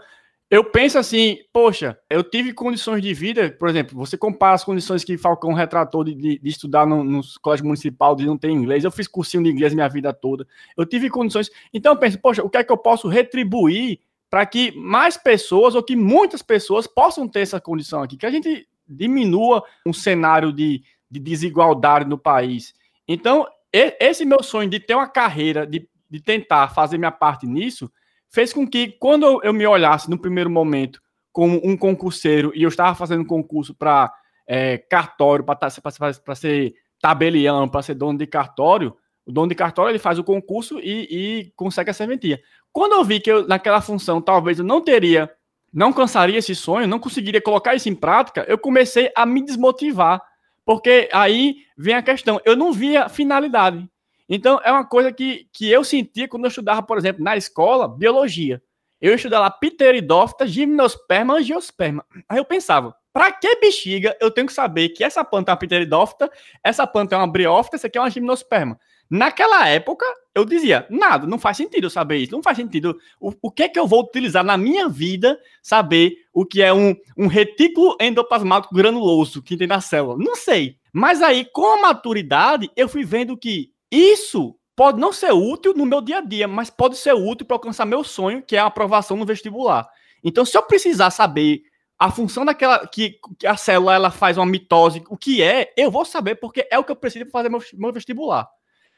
[0.50, 5.04] eu penso assim, poxa, eu tive condições de vida, por exemplo, você compara as condições
[5.04, 8.82] que Falcão retratou de, de, de estudar no, no colégio municipal, de não ter inglês,
[8.82, 10.44] eu fiz cursinho de inglês minha vida toda,
[10.76, 14.44] eu tive condições, então eu penso, poxa, o que é que eu posso retribuir para
[14.44, 18.66] que mais pessoas, ou que muitas pessoas possam ter essa condição aqui, que a gente
[18.88, 22.74] diminua um cenário de, de desigualdade no país.
[23.06, 27.90] Então, esse meu sonho de ter uma carreira, de, de tentar fazer minha parte nisso,
[28.30, 31.00] fez com que, quando eu me olhasse no primeiro momento
[31.32, 34.12] como um concurseiro e eu estava fazendo concurso para
[34.46, 39.98] é, cartório, para ser tabelião, para ser dono de cartório, o dono de cartório ele
[39.98, 42.40] faz o concurso e, e consegue a serventia.
[42.72, 45.30] Quando eu vi que eu, naquela função talvez eu não teria,
[45.72, 50.20] não cansaria esse sonho, não conseguiria colocar isso em prática, eu comecei a me desmotivar.
[50.64, 53.88] Porque aí vem a questão, eu não via finalidade.
[54.32, 57.88] Então, é uma coisa que, que eu sentia quando eu estudava, por exemplo, na escola,
[57.88, 58.62] biologia.
[59.00, 62.06] Eu estudava lá pteridófita, gimnosperma, angiosperma.
[62.28, 65.58] Aí eu pensava, para que bexiga eu tenho que saber que essa planta é uma
[65.58, 66.30] pteridófita,
[66.62, 68.78] essa planta é uma briófita, essa aqui é uma gimnosperma?
[69.10, 72.96] Naquela época, eu dizia, nada, não faz sentido saber isso, não faz sentido.
[73.18, 76.72] O, o que é que eu vou utilizar na minha vida saber o que é
[76.72, 80.16] um, um retículo endoplasmático granuloso que tem na célula?
[80.16, 80.76] Não sei.
[80.92, 85.84] Mas aí, com a maturidade, eu fui vendo que isso pode não ser útil no
[85.84, 88.66] meu dia a dia, mas pode ser útil para alcançar meu sonho, que é a
[88.66, 89.88] aprovação no vestibular.
[90.22, 91.62] Então, se eu precisar saber
[91.98, 95.90] a função daquela que, que, a célula ela faz uma mitose, o que é, eu
[95.90, 98.48] vou saber porque é o que eu preciso para fazer meu, meu vestibular.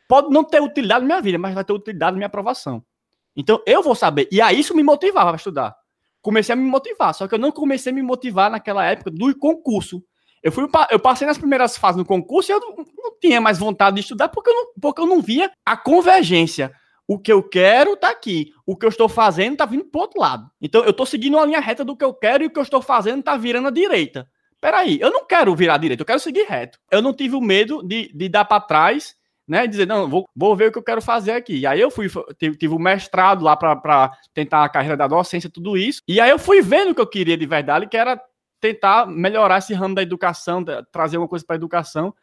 [0.07, 2.85] Pode não ter utilidade na minha vida, mas vai ter utilidade na minha aprovação.
[3.35, 4.29] Então, eu vou saber.
[4.31, 5.75] E aí isso me motivava a estudar.
[6.21, 9.37] Comecei a me motivar, só que eu não comecei a me motivar naquela época do
[9.37, 10.05] concurso.
[10.43, 12.85] Eu, fui, eu passei nas primeiras fases do concurso e eu não,
[13.21, 16.73] tinha mais vontade de estudar porque eu, não, porque eu não via a convergência.
[17.07, 18.53] O que eu quero tá aqui.
[18.67, 20.51] O que eu estou fazendo tá vindo pro outro lado.
[20.61, 22.63] Então eu estou seguindo uma linha reta do que eu quero e o que eu
[22.63, 24.29] estou fazendo tá virando a direita.
[24.61, 26.79] Peraí, eu não quero virar a direita, eu quero seguir reto.
[26.91, 29.17] Eu não tive o medo de, de dar para trás,
[29.47, 29.67] né?
[29.67, 31.59] Dizer, não, vou, vou ver o que eu quero fazer aqui.
[31.59, 35.77] E aí eu fui, tive, tive mestrado lá para tentar a carreira da docência, tudo
[35.77, 36.01] isso.
[36.07, 38.21] E aí eu fui vendo o que eu queria de verdade, que era
[38.63, 42.15] tentar melhorar esse ramo da educação, trazer uma coisa para a educação.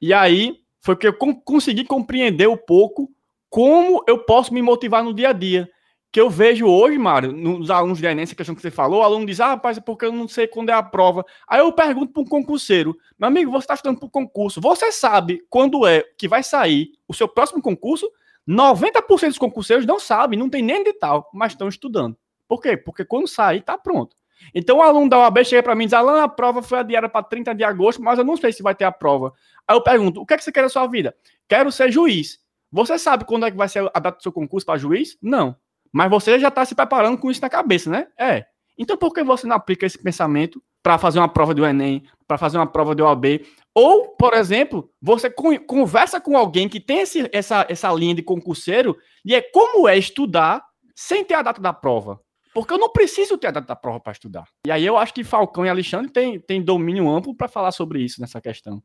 [0.00, 3.10] E aí foi que eu consegui compreender um pouco
[3.48, 5.68] como eu posso me motivar no dia a dia.
[6.12, 9.02] Que eu vejo hoje, Mário, nos alunos de Enem, essa questão que você falou, o
[9.02, 11.24] aluno diz, ah, rapaz, é porque eu não sei quando é a prova.
[11.46, 14.92] Aí eu pergunto para um concurseiro, meu amigo, você está estudando para o concurso, você
[14.92, 18.10] sabe quando é que vai sair o seu próximo concurso?
[18.46, 22.16] 90% dos concurseiros não sabem, não tem nem de tal, mas estão estudando.
[22.46, 22.76] Por quê?
[22.76, 24.16] Porque quando sair, está pronto.
[24.54, 27.08] Então o aluno da OAB chega para mim e diz: Alan, a prova foi adiada
[27.08, 29.32] para 30 de agosto, mas eu não sei se vai ter a prova.
[29.66, 31.14] Aí eu pergunto: o que, é que você quer da sua vida?
[31.48, 32.38] Quero ser juiz.
[32.70, 35.16] Você sabe quando é que vai ser a data do seu concurso para juiz?
[35.22, 35.56] Não.
[35.92, 38.08] Mas você já está se preparando com isso na cabeça, né?
[38.18, 38.44] É.
[38.76, 42.38] Então por que você não aplica esse pensamento para fazer uma prova do Enem, para
[42.38, 43.44] fazer uma prova do OAB,
[43.74, 48.96] Ou, por exemplo, você conversa com alguém que tem esse, essa, essa linha de concurseiro
[49.24, 52.20] e é como é estudar sem ter a data da prova.
[52.58, 54.48] Porque eu não preciso ter a data da prova para estudar.
[54.66, 58.02] E aí eu acho que Falcão e Alexandre têm, têm domínio amplo para falar sobre
[58.02, 58.82] isso nessa questão.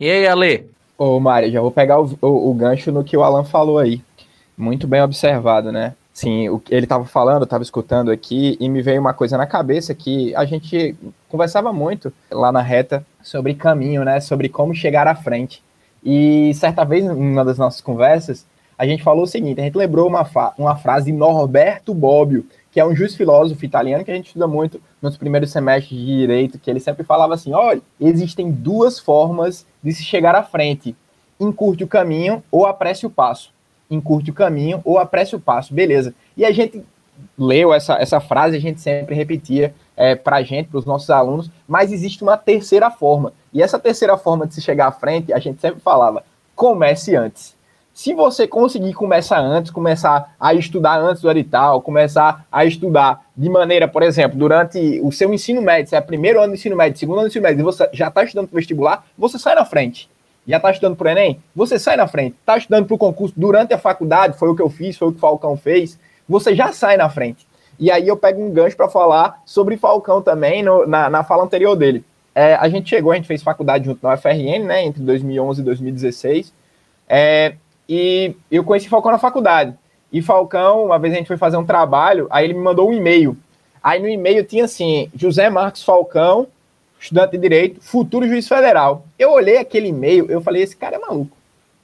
[0.00, 0.70] E aí, Ale?
[0.96, 4.00] Ô, Mário, já vou pegar o, o, o, gancho no que o Alan falou aí.
[4.56, 5.94] Muito bem observado, né?
[6.10, 9.46] Sim, o que ele estava falando, estava escutando aqui e me veio uma coisa na
[9.46, 10.96] cabeça que a gente
[11.28, 14.20] conversava muito lá na reta sobre caminho, né?
[14.20, 15.62] Sobre como chegar à frente.
[16.02, 18.46] E certa vez, numa das nossas conversas,
[18.78, 22.80] a gente falou o seguinte: a gente lembrou uma, uma frase de Norberto Bobbio, que
[22.80, 26.58] é um juiz filósofo italiano que a gente estuda muito nos primeiros semestres de direito,
[26.58, 30.94] que ele sempre falava assim: olha, existem duas formas de se chegar à frente.
[31.38, 33.52] Encurte o caminho ou apresse o passo.
[33.90, 35.72] Encurte o caminho ou apresse o passo.
[35.72, 36.14] Beleza.
[36.36, 36.82] E a gente
[37.38, 41.08] leu essa, essa frase, a gente sempre repetia é, para a gente, para os nossos
[41.08, 43.32] alunos, mas existe uma terceira forma.
[43.52, 46.22] E essa terceira forma de se chegar à frente, a gente sempre falava:
[46.54, 47.55] comece antes.
[47.96, 53.48] Se você conseguir começar antes, começar a estudar antes do edital, começar a estudar de
[53.48, 56.98] maneira, por exemplo, durante o seu ensino médio, se é primeiro ano do ensino médio,
[56.98, 59.64] segundo ano do ensino médio, e você já está estudando para vestibular, você sai na
[59.64, 60.10] frente.
[60.46, 61.40] Já está estudando para o Enem?
[61.54, 62.36] Você sai na frente.
[62.38, 65.12] Está estudando para o concurso durante a faculdade, foi o que eu fiz, foi o
[65.12, 67.48] que o Falcão fez, você já sai na frente.
[67.80, 71.44] E aí eu pego um gancho para falar sobre Falcão também, no, na, na fala
[71.44, 72.04] anterior dele.
[72.34, 75.64] É, a gente chegou, a gente fez faculdade junto na UFRN, né, entre 2011 e
[75.64, 76.52] 2016.
[77.08, 77.54] É,
[77.88, 79.74] e eu conheci Falcão na faculdade.
[80.12, 82.92] E Falcão, uma vez a gente foi fazer um trabalho, aí ele me mandou um
[82.92, 83.36] e-mail.
[83.82, 86.46] Aí no e-mail tinha assim: José Marcos Falcão,
[87.00, 89.04] estudante de direito, futuro juiz federal.
[89.18, 91.36] Eu olhei aquele e-mail, eu falei: esse cara é maluco.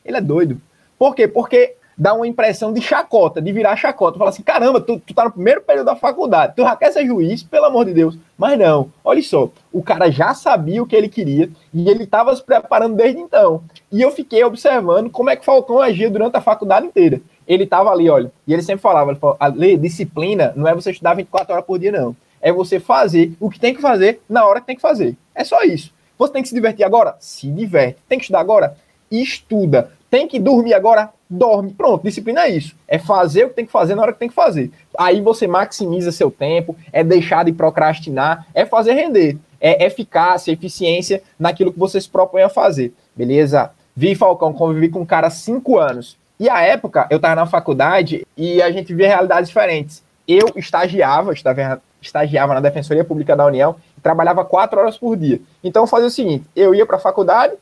[0.04, 0.60] Ele é doido.
[0.98, 1.28] Por quê?
[1.28, 4.18] Porque dá uma impressão de chacota, de virar chacota.
[4.18, 7.06] Fala assim: caramba, tu, tu tá no primeiro período da faculdade, tu já quer ser
[7.06, 8.18] juiz, pelo amor de Deus.
[8.36, 12.34] Mas não, olha só, o cara já sabia o que ele queria e ele estava
[12.34, 13.62] se preparando desde então.
[13.90, 17.20] E eu fiquei observando como é que Falcão agia durante a faculdade inteira.
[17.46, 20.74] Ele estava ali, olha, e ele sempre falava: ele falou, a lei, disciplina não é
[20.74, 22.16] você estudar 24 horas por dia, não.
[22.40, 25.16] É você fazer o que tem que fazer na hora que tem que fazer.
[25.32, 25.94] É só isso.
[26.18, 27.14] Você tem que se divertir agora?
[27.20, 28.00] Se diverte.
[28.08, 28.76] Tem que estudar agora?
[29.08, 29.92] Estuda.
[30.10, 31.10] Tem que dormir agora?
[31.32, 31.72] Dorme.
[31.72, 32.74] Pronto, disciplina é isso.
[32.86, 34.70] É fazer o que tem que fazer na hora que tem que fazer.
[34.98, 39.38] Aí você maximiza seu tempo, é deixar de procrastinar, é fazer render.
[39.60, 42.92] É eficácia, eficiência naquilo que você se propõe a fazer.
[43.16, 43.70] Beleza?
[43.96, 46.18] Vi Falcão, convivi com um cara há cinco anos.
[46.38, 50.02] E a época, eu estava na faculdade e a gente via realidades diferentes.
[50.26, 51.32] Eu estagiava,
[52.00, 55.40] estagiava na Defensoria Pública da União trabalhava quatro horas por dia.
[55.62, 57.54] Então eu fazia o seguinte: eu ia para a faculdade,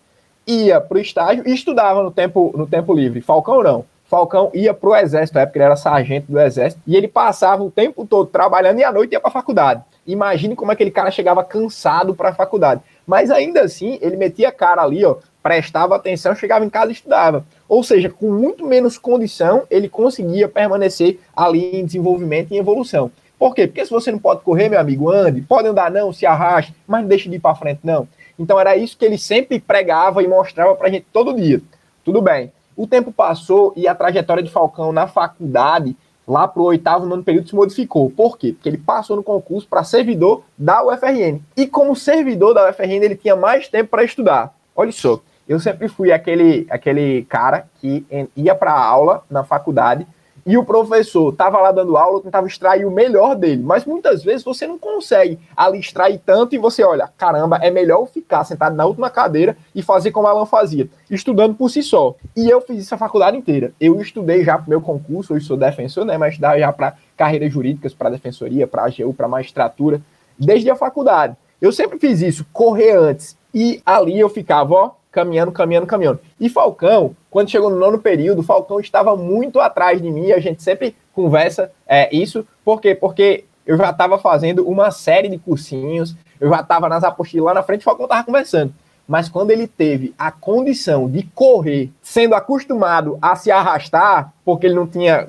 [0.51, 3.21] ia para o estágio e estudava no tempo, no tempo livre.
[3.21, 3.85] Falcão não.
[4.11, 7.63] Falcão ia para o exército, na época ele era sargento do exército, e ele passava
[7.63, 9.85] o tempo todo trabalhando e à noite ia para a faculdade.
[10.05, 12.81] Imagine como aquele cara chegava cansado para a faculdade.
[13.07, 16.95] Mas ainda assim, ele metia a cara ali, ó, prestava atenção, chegava em casa e
[16.95, 17.45] estudava.
[17.69, 23.13] Ou seja, com muito menos condição, ele conseguia permanecer ali em desenvolvimento e evolução.
[23.39, 23.67] Por quê?
[23.67, 27.01] Porque se você não pode correr, meu amigo, ande, pode andar não, se arraste, mas
[27.03, 28.07] não deixe de ir para frente não.
[28.41, 31.61] Então era isso que ele sempre pregava e mostrava para a gente todo dia.
[32.03, 32.51] Tudo bem.
[32.75, 35.95] O tempo passou e a trajetória de Falcão na faculdade,
[36.27, 38.09] lá para o oitavo, nono período, se modificou.
[38.11, 38.53] Por quê?
[38.55, 41.39] Porque ele passou no concurso para servidor da UFRN.
[41.55, 44.55] E como servidor da UFRN, ele tinha mais tempo para estudar.
[44.75, 50.07] Olha só, eu sempre fui aquele, aquele cara que ia para aula na faculdade
[50.47, 53.63] e o professor estava lá dando aula, tentava extrair o melhor dele.
[53.63, 58.07] Mas muitas vezes você não consegue ali extrair tanto e você olha, caramba, é melhor
[58.07, 62.15] ficar sentado na última cadeira e fazer como Alan fazia, estudando por si só.
[62.37, 63.73] E eu fiz isso a faculdade inteira.
[63.81, 66.17] Eu estudei já para meu concurso, hoje sou defensor, né?
[66.17, 70.01] Mas estudava já para carreiras jurídicas, para defensoria, para AGU, para magistratura,
[70.39, 71.37] desde a faculdade.
[71.61, 73.37] Eu sempre fiz isso, correr antes.
[73.53, 76.21] E ali eu ficava, ó, caminhando, caminhando, caminhando.
[76.39, 80.63] E Falcão, quando chegou no nono período, Falcão estava muito atrás de mim, a gente
[80.63, 82.95] sempre conversa é, isso, por quê?
[82.95, 87.55] Porque eu já estava fazendo uma série de cursinhos, eu já estava nas apostilas lá
[87.55, 88.75] na frente, Falcão estava conversando.
[89.07, 94.75] Mas quando ele teve a condição de correr, sendo acostumado a se arrastar, porque ele
[94.75, 95.29] não tinha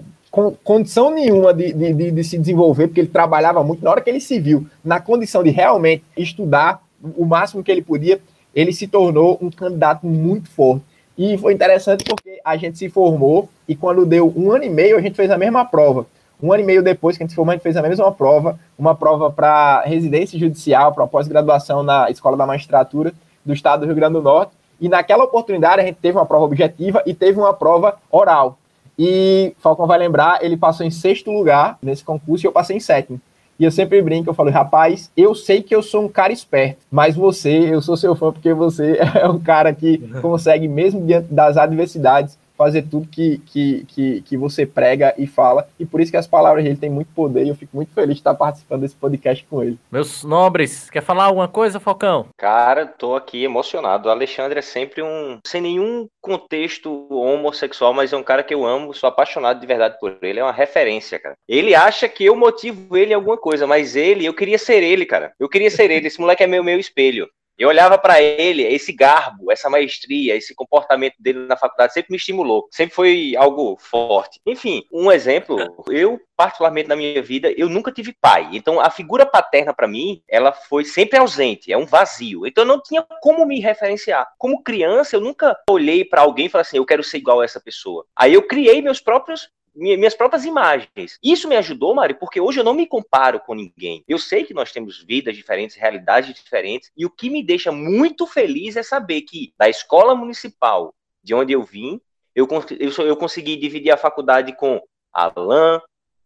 [0.64, 4.10] condição nenhuma de, de, de, de se desenvolver, porque ele trabalhava muito, na hora que
[4.10, 6.82] ele se viu na condição de realmente estudar
[7.18, 8.22] o máximo que ele podia,
[8.56, 10.84] ele se tornou um candidato muito forte.
[11.18, 14.98] E foi interessante porque a gente se formou e quando deu um ano e meio,
[14.98, 16.06] a gente fez a mesma prova.
[16.42, 18.12] Um ano e meio depois que a gente se formou, a gente fez a mesma
[18.12, 23.14] prova, uma prova para residência judicial, para pós-graduação na Escola da Magistratura
[23.46, 24.54] do Estado do Rio Grande do Norte.
[24.80, 28.58] E naquela oportunidade a gente teve uma prova objetiva e teve uma prova oral.
[28.98, 32.80] E Falcão vai lembrar, ele passou em sexto lugar nesse concurso e eu passei em
[32.80, 33.22] sétimo.
[33.62, 36.80] E eu sempre brinco, eu falo, rapaz, eu sei que eu sou um cara esperto,
[36.90, 41.32] mas você, eu sou seu fã porque você é um cara que consegue, mesmo diante
[41.32, 45.68] das adversidades, fazer tudo que, que, que, que você prega e fala.
[45.80, 48.16] E por isso que as palavras dele têm muito poder e eu fico muito feliz
[48.16, 49.80] de estar participando desse podcast com ele.
[49.92, 52.28] Meus nobres, quer falar alguma coisa, Falcão?
[52.38, 54.08] Cara, tô aqui emocionado.
[54.08, 55.40] O Alexandre é sempre um.
[55.46, 59.98] sem nenhum contexto homossexual, mas é um cara que eu amo, sou apaixonado de verdade
[60.00, 60.40] por ele.
[60.40, 61.36] É uma referência, cara.
[61.50, 65.06] Ele acha que eu motivo ele em alguma coisa, mas ele, eu queria ser ele,
[65.06, 65.34] cara.
[65.40, 66.08] Eu queria ser ele.
[66.08, 67.28] Esse moleque é meu, meu espelho.
[67.62, 72.18] Eu olhava para ele, esse garbo, essa maestria, esse comportamento dele na faculdade sempre me
[72.18, 74.42] estimulou, sempre foi algo forte.
[74.48, 78.50] Enfim, um exemplo, eu particularmente na minha vida, eu nunca tive pai.
[78.52, 82.48] Então a figura paterna para mim, ela foi sempre ausente, é um vazio.
[82.48, 84.28] Então eu não tinha como me referenciar.
[84.40, 87.46] Como criança, eu nunca olhei para alguém e falei assim, eu quero ser igual a
[87.46, 88.08] essa pessoa.
[88.16, 91.18] Aí eu criei meus próprios minhas próprias imagens.
[91.24, 94.04] Isso me ajudou, Mário, porque hoje eu não me comparo com ninguém.
[94.08, 98.28] Eu sei que nós temos vidas diferentes, realidades diferentes, e o que me deixa muito
[98.28, 100.94] feliz é saber que da escola municipal
[101.24, 102.00] de onde eu vim,
[102.36, 102.48] eu,
[102.80, 104.82] eu, eu consegui dividir a faculdade com
[105.14, 105.80] Alain,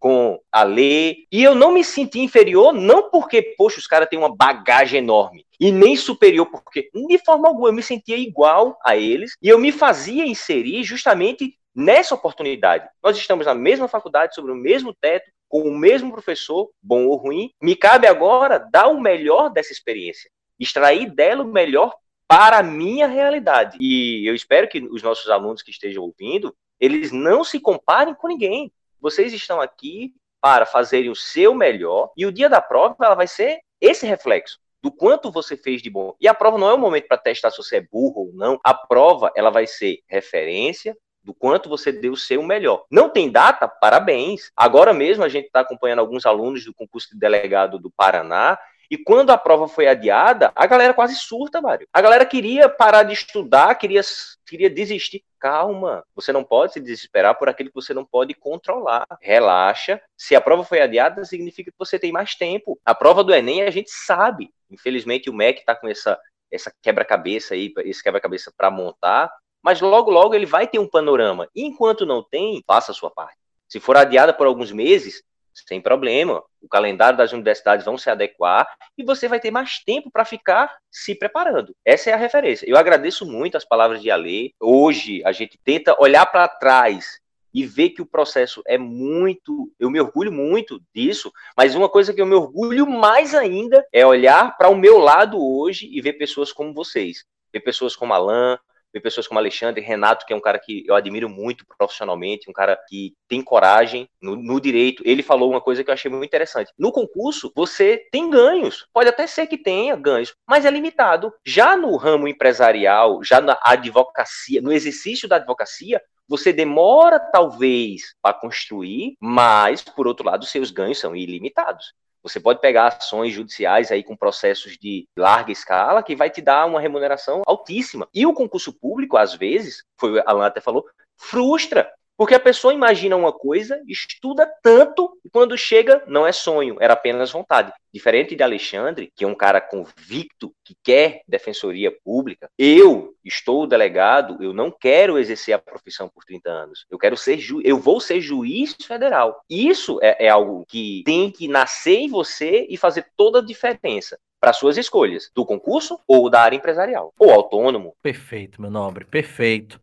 [0.06, 4.36] com a e eu não me senti inferior, não porque, poxa, os caras têm uma
[4.36, 9.36] bagagem enorme, e nem superior, porque de forma alguma eu me sentia igual a eles,
[9.42, 12.88] e eu me fazia inserir justamente nessa oportunidade.
[13.04, 17.18] Nós estamos na mesma faculdade, sobre o mesmo teto, com o mesmo professor, bom ou
[17.18, 17.52] ruim.
[17.62, 21.94] Me cabe agora dar o melhor dessa experiência, extrair dela o melhor
[22.28, 23.78] para a minha realidade.
[23.80, 28.28] E eu espero que os nossos alunos que estejam ouvindo, eles não se comparem com
[28.28, 28.72] ninguém.
[29.00, 33.28] Vocês estão aqui para fazerem o seu melhor e o dia da prova ela vai
[33.28, 36.16] ser esse reflexo do quanto você fez de bom.
[36.20, 38.60] E a prova não é um momento para testar se você é burro ou não.
[38.64, 40.96] A prova ela vai ser referência
[41.26, 42.86] do quanto você deu o seu melhor.
[42.90, 43.68] Não tem data?
[43.68, 44.52] Parabéns.
[44.56, 48.58] Agora mesmo a gente está acompanhando alguns alunos do concurso de delegado do Paraná
[48.90, 51.88] e quando a prova foi adiada, a galera quase surta, Mário.
[51.92, 54.02] A galera queria parar de estudar, queria,
[54.46, 55.24] queria desistir.
[55.40, 59.06] Calma, você não pode se desesperar por aquilo que você não pode controlar.
[59.22, 60.02] Relaxa.
[60.18, 62.80] Se a prova foi adiada, significa que você tem mais tempo.
[62.86, 64.52] A prova do Enem a gente sabe.
[64.70, 66.20] Infelizmente o MEC está com essa,
[66.52, 69.32] essa quebra-cabeça aí, esse quebra-cabeça para montar
[69.66, 71.50] mas logo, logo ele vai ter um panorama.
[71.56, 73.40] E enquanto não tem, faça a sua parte.
[73.68, 75.24] Se for adiada por alguns meses,
[75.68, 76.44] sem problema.
[76.62, 80.72] O calendário das universidades vão se adequar e você vai ter mais tempo para ficar
[80.92, 81.76] se preparando.
[81.84, 82.70] Essa é a referência.
[82.70, 84.54] Eu agradeço muito as palavras de Ale.
[84.62, 87.20] Hoje a gente tenta olhar para trás
[87.52, 92.14] e ver que o processo é muito, eu me orgulho muito disso, mas uma coisa
[92.14, 96.14] que eu me orgulho mais ainda é olhar para o meu lado hoje e ver
[96.14, 98.60] pessoas como vocês, ver pessoas como Alan,
[98.96, 102.54] ver pessoas como Alexandre, Renato, que é um cara que eu admiro muito profissionalmente, um
[102.54, 105.04] cara que tem coragem no, no, direito.
[105.06, 106.72] Ele falou uma coisa que eu achei muito interessante.
[106.80, 108.88] No concurso, você tem ganhos.
[108.94, 111.34] Pode até ser que tenha ganhos, mas é limitado.
[111.46, 118.34] Já no ramo empresarial, já na advocacia, no exercício da advocacia, você demora talvez para
[118.34, 121.94] construir, mas por outro lado, seus ganhos são ilimitados.
[122.26, 126.66] Você pode pegar ações judiciais aí com processos de larga escala que vai te dar
[126.66, 128.10] uma remuneração altíssima.
[128.12, 130.84] E o concurso público, às vezes, foi a Alan até falou,
[131.16, 131.88] frustra.
[132.18, 136.94] Porque a pessoa imagina uma coisa, estuda tanto, e quando chega, não é sonho, era
[136.94, 137.74] apenas vontade.
[137.94, 144.42] Diferente de Alexandre, que é um cara convicto, que quer defensoria pública, eu estou delegado,
[144.42, 146.86] eu não quero exercer a profissão por 30 anos.
[146.90, 149.42] Eu quero ser ju eu vou ser juiz federal.
[149.50, 154.18] Isso é, é algo que tem que nascer em você e fazer toda a diferença
[154.40, 157.96] para suas escolhas, do concurso ou da área empresarial, ou autônomo.
[158.02, 159.82] Perfeito, meu nobre, perfeito.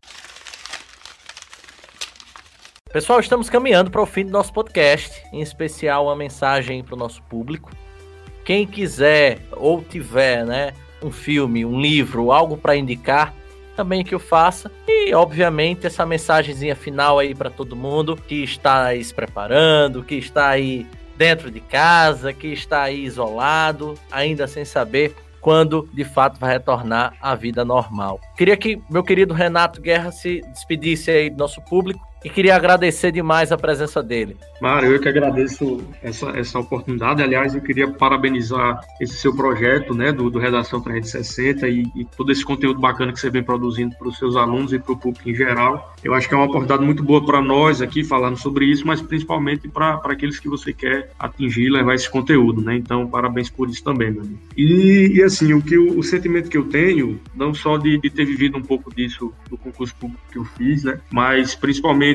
[2.92, 6.98] Pessoal, estamos caminhando para o fim do nosso podcast, em especial uma mensagem para o
[6.98, 7.70] nosso público.
[8.44, 13.32] Quem quiser ou tiver, né, um filme, um livro, algo para indicar,
[13.74, 14.70] também que eu faça.
[14.86, 20.16] E, obviamente, essa mensagenzinha final aí para todo mundo que está aí se preparando, que
[20.16, 20.86] está aí
[21.16, 27.14] dentro de casa, que está aí isolado, ainda sem saber quando de fato vai retornar
[27.22, 28.20] à vida normal.
[28.36, 33.10] Queria que meu querido Renato Guerra se despedisse aí do nosso público e queria agradecer
[33.12, 34.36] demais a presença dele.
[34.60, 37.22] Mário, eu que agradeço essa, essa oportunidade.
[37.22, 42.30] Aliás, eu queria parabenizar esse seu projeto, né, do, do Redação 360 e, e todo
[42.30, 45.28] esse conteúdo bacana que você vem produzindo para os seus alunos e para o público
[45.28, 45.94] em geral.
[46.04, 49.00] Eu acho que é uma oportunidade muito boa para nós aqui falando sobre isso, mas
[49.02, 52.76] principalmente para aqueles que você quer atingir e levar esse conteúdo, né?
[52.76, 54.38] Então, parabéns por isso também, meu amigo.
[54.56, 58.10] E, e assim, o que o, o, sentimento que eu tenho, não só de, de
[58.10, 62.11] ter vivido um pouco disso no concurso público que eu fiz, né, mas principalmente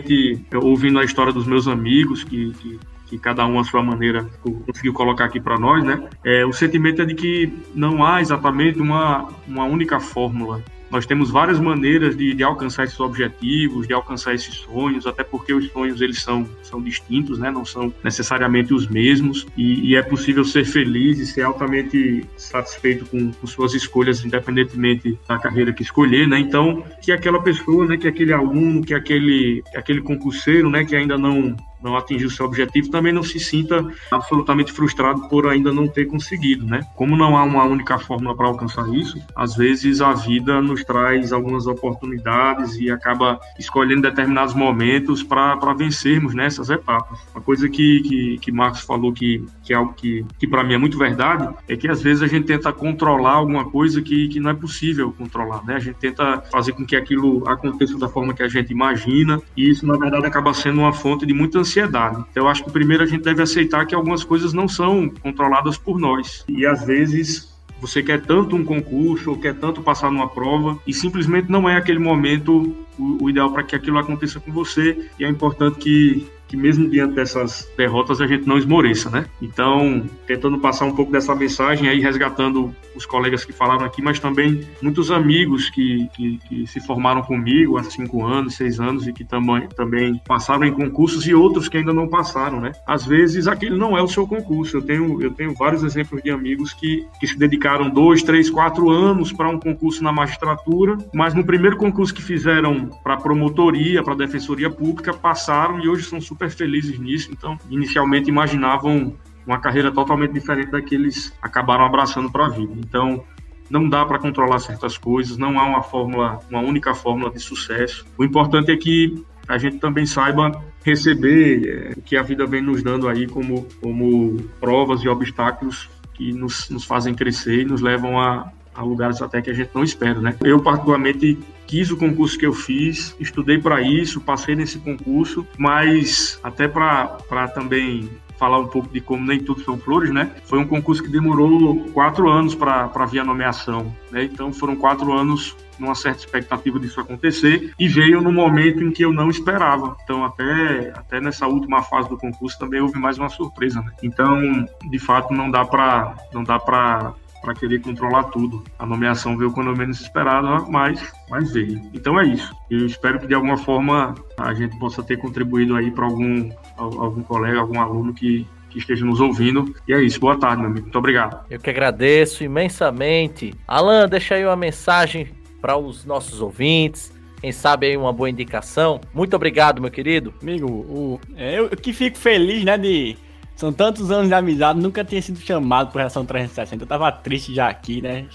[0.56, 4.28] ouvindo a história dos meus amigos que, que que cada um a sua maneira
[4.66, 6.10] conseguiu colocar aqui para nós, né?
[6.24, 11.30] É, o sentimento é de que não há exatamente uma, uma única fórmula nós temos
[11.30, 16.02] várias maneiras de, de, alcançar esses objetivos, de alcançar esses sonhos, até porque os sonhos
[16.02, 17.52] eles são, são distintos, né?
[17.52, 23.06] não são necessariamente os mesmos, e, e é possível ser feliz e ser altamente satisfeito
[23.06, 26.28] com, com, suas escolhas, independentemente da carreira que escolher.
[26.28, 26.40] Né?
[26.40, 30.96] Então, que aquela pessoa, né, que aquele aluno, que aquele, que aquele concurseiro né, que
[30.96, 35.88] ainda não, não atingiu seu objetivo, também não se sinta absolutamente frustrado por ainda não
[35.88, 36.82] ter conseguido, né?
[36.96, 41.32] Como não há uma única fórmula para alcançar isso, às vezes a vida nos traz
[41.32, 47.20] algumas oportunidades e acaba escolhendo determinados momentos para vencermos nessas etapas.
[47.34, 50.74] Uma coisa que, que, que Marcos falou que, que é algo que, que para mim
[50.74, 54.40] é muito verdade, é que às vezes a gente tenta controlar alguma coisa que, que
[54.40, 55.76] não é possível controlar, né?
[55.76, 59.70] A gente tenta fazer com que aquilo aconteça da forma que a gente imagina e
[59.70, 62.24] isso, na verdade, acaba sendo uma fonte de muita ansiedade.
[62.32, 65.78] Então, eu acho que primeiro a gente deve aceitar que algumas coisas não são controladas
[65.78, 66.46] por nós.
[66.48, 70.94] E às vezes você quer tanto um concurso ou quer tanto passar numa prova e
[70.94, 75.10] simplesmente não é aquele momento o, o ideal para que aquilo aconteça com você.
[75.20, 79.26] E é importante que que mesmo diante dessas derrotas a gente não esmoreça, né?
[79.42, 84.20] Então, tentando passar um pouco dessa mensagem aí, resgatando os colegas que falaram aqui, mas
[84.20, 89.14] também muitos amigos que, que, que se formaram comigo há cinco anos, seis anos e
[89.14, 92.72] que também, também passaram em concursos e outros que ainda não passaram, né?
[92.86, 94.78] Às vezes aquele não é o seu concurso.
[94.78, 98.90] Eu tenho, eu tenho vários exemplos de amigos que, que se dedicaram dois, três, quatro
[98.90, 104.16] anos para um concurso na magistratura, mas no primeiro concurso que fizeram para promotoria, para
[104.16, 107.30] defensoria pública, passaram e hoje são super super felizes nisso.
[107.32, 109.16] Então, inicialmente imaginavam
[109.46, 112.74] uma carreira totalmente diferente da que eles acabaram abraçando para a vida.
[112.78, 113.24] Então,
[113.70, 118.06] não dá para controlar certas coisas, não há uma fórmula, uma única fórmula de sucesso.
[118.18, 122.62] O importante é que a gente também saiba receber é, o que a vida vem
[122.62, 127.82] nos dando aí como, como provas e obstáculos que nos, nos fazem crescer e nos
[127.82, 130.36] levam a, a lugares até que a gente não espera, né?
[130.44, 131.38] Eu particularmente
[131.68, 137.48] quis o concurso que eu fiz, estudei para isso, passei nesse concurso, mas até para
[137.54, 140.32] também falar um pouco de como nem tudo são flores, né?
[140.46, 144.24] Foi um concurso que demorou quatro anos para vir a nomeação, né?
[144.24, 149.04] Então foram quatro anos numa certa expectativa disso acontecer e veio no momento em que
[149.04, 149.96] eu não esperava.
[150.04, 153.92] Então até até nessa última fase do concurso também houve mais uma surpresa, né?
[154.04, 158.64] Então de fato não dá para não dá para para querer controlar tudo.
[158.78, 161.82] A nomeação veio quando menos esperada, mas, mas veio.
[161.94, 162.54] Então é isso.
[162.70, 167.24] Eu espero que de alguma forma a gente possa ter contribuído aí para algum, algum
[167.24, 169.74] colega, algum aluno que, que esteja nos ouvindo.
[169.88, 170.20] E é isso.
[170.20, 170.86] Boa tarde, meu amigo.
[170.86, 171.46] Muito obrigado.
[171.50, 173.54] Eu que agradeço imensamente.
[173.68, 175.30] Alan, deixa aí uma mensagem
[175.62, 177.16] para os nossos ouvintes.
[177.40, 179.00] Quem sabe aí uma boa indicação.
[179.14, 180.34] Muito obrigado, meu querido.
[180.42, 183.16] Amigo, o, é, eu que fico feliz, né, de
[183.58, 186.84] são tantos anos de amizade, nunca tinha sido chamado por Reação 360.
[186.84, 188.28] Eu tava triste já aqui, né?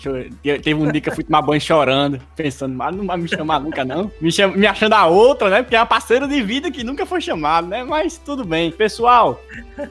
[0.42, 3.60] Teve um dia que eu fui tomar banho chorando, pensando, mas não vai me chamar
[3.60, 4.10] nunca, não.
[4.20, 5.62] Me, chama, me achando a outra, né?
[5.62, 7.84] Porque é a parceira de vida que nunca foi chamado, né?
[7.84, 8.72] Mas tudo bem.
[8.72, 9.40] Pessoal,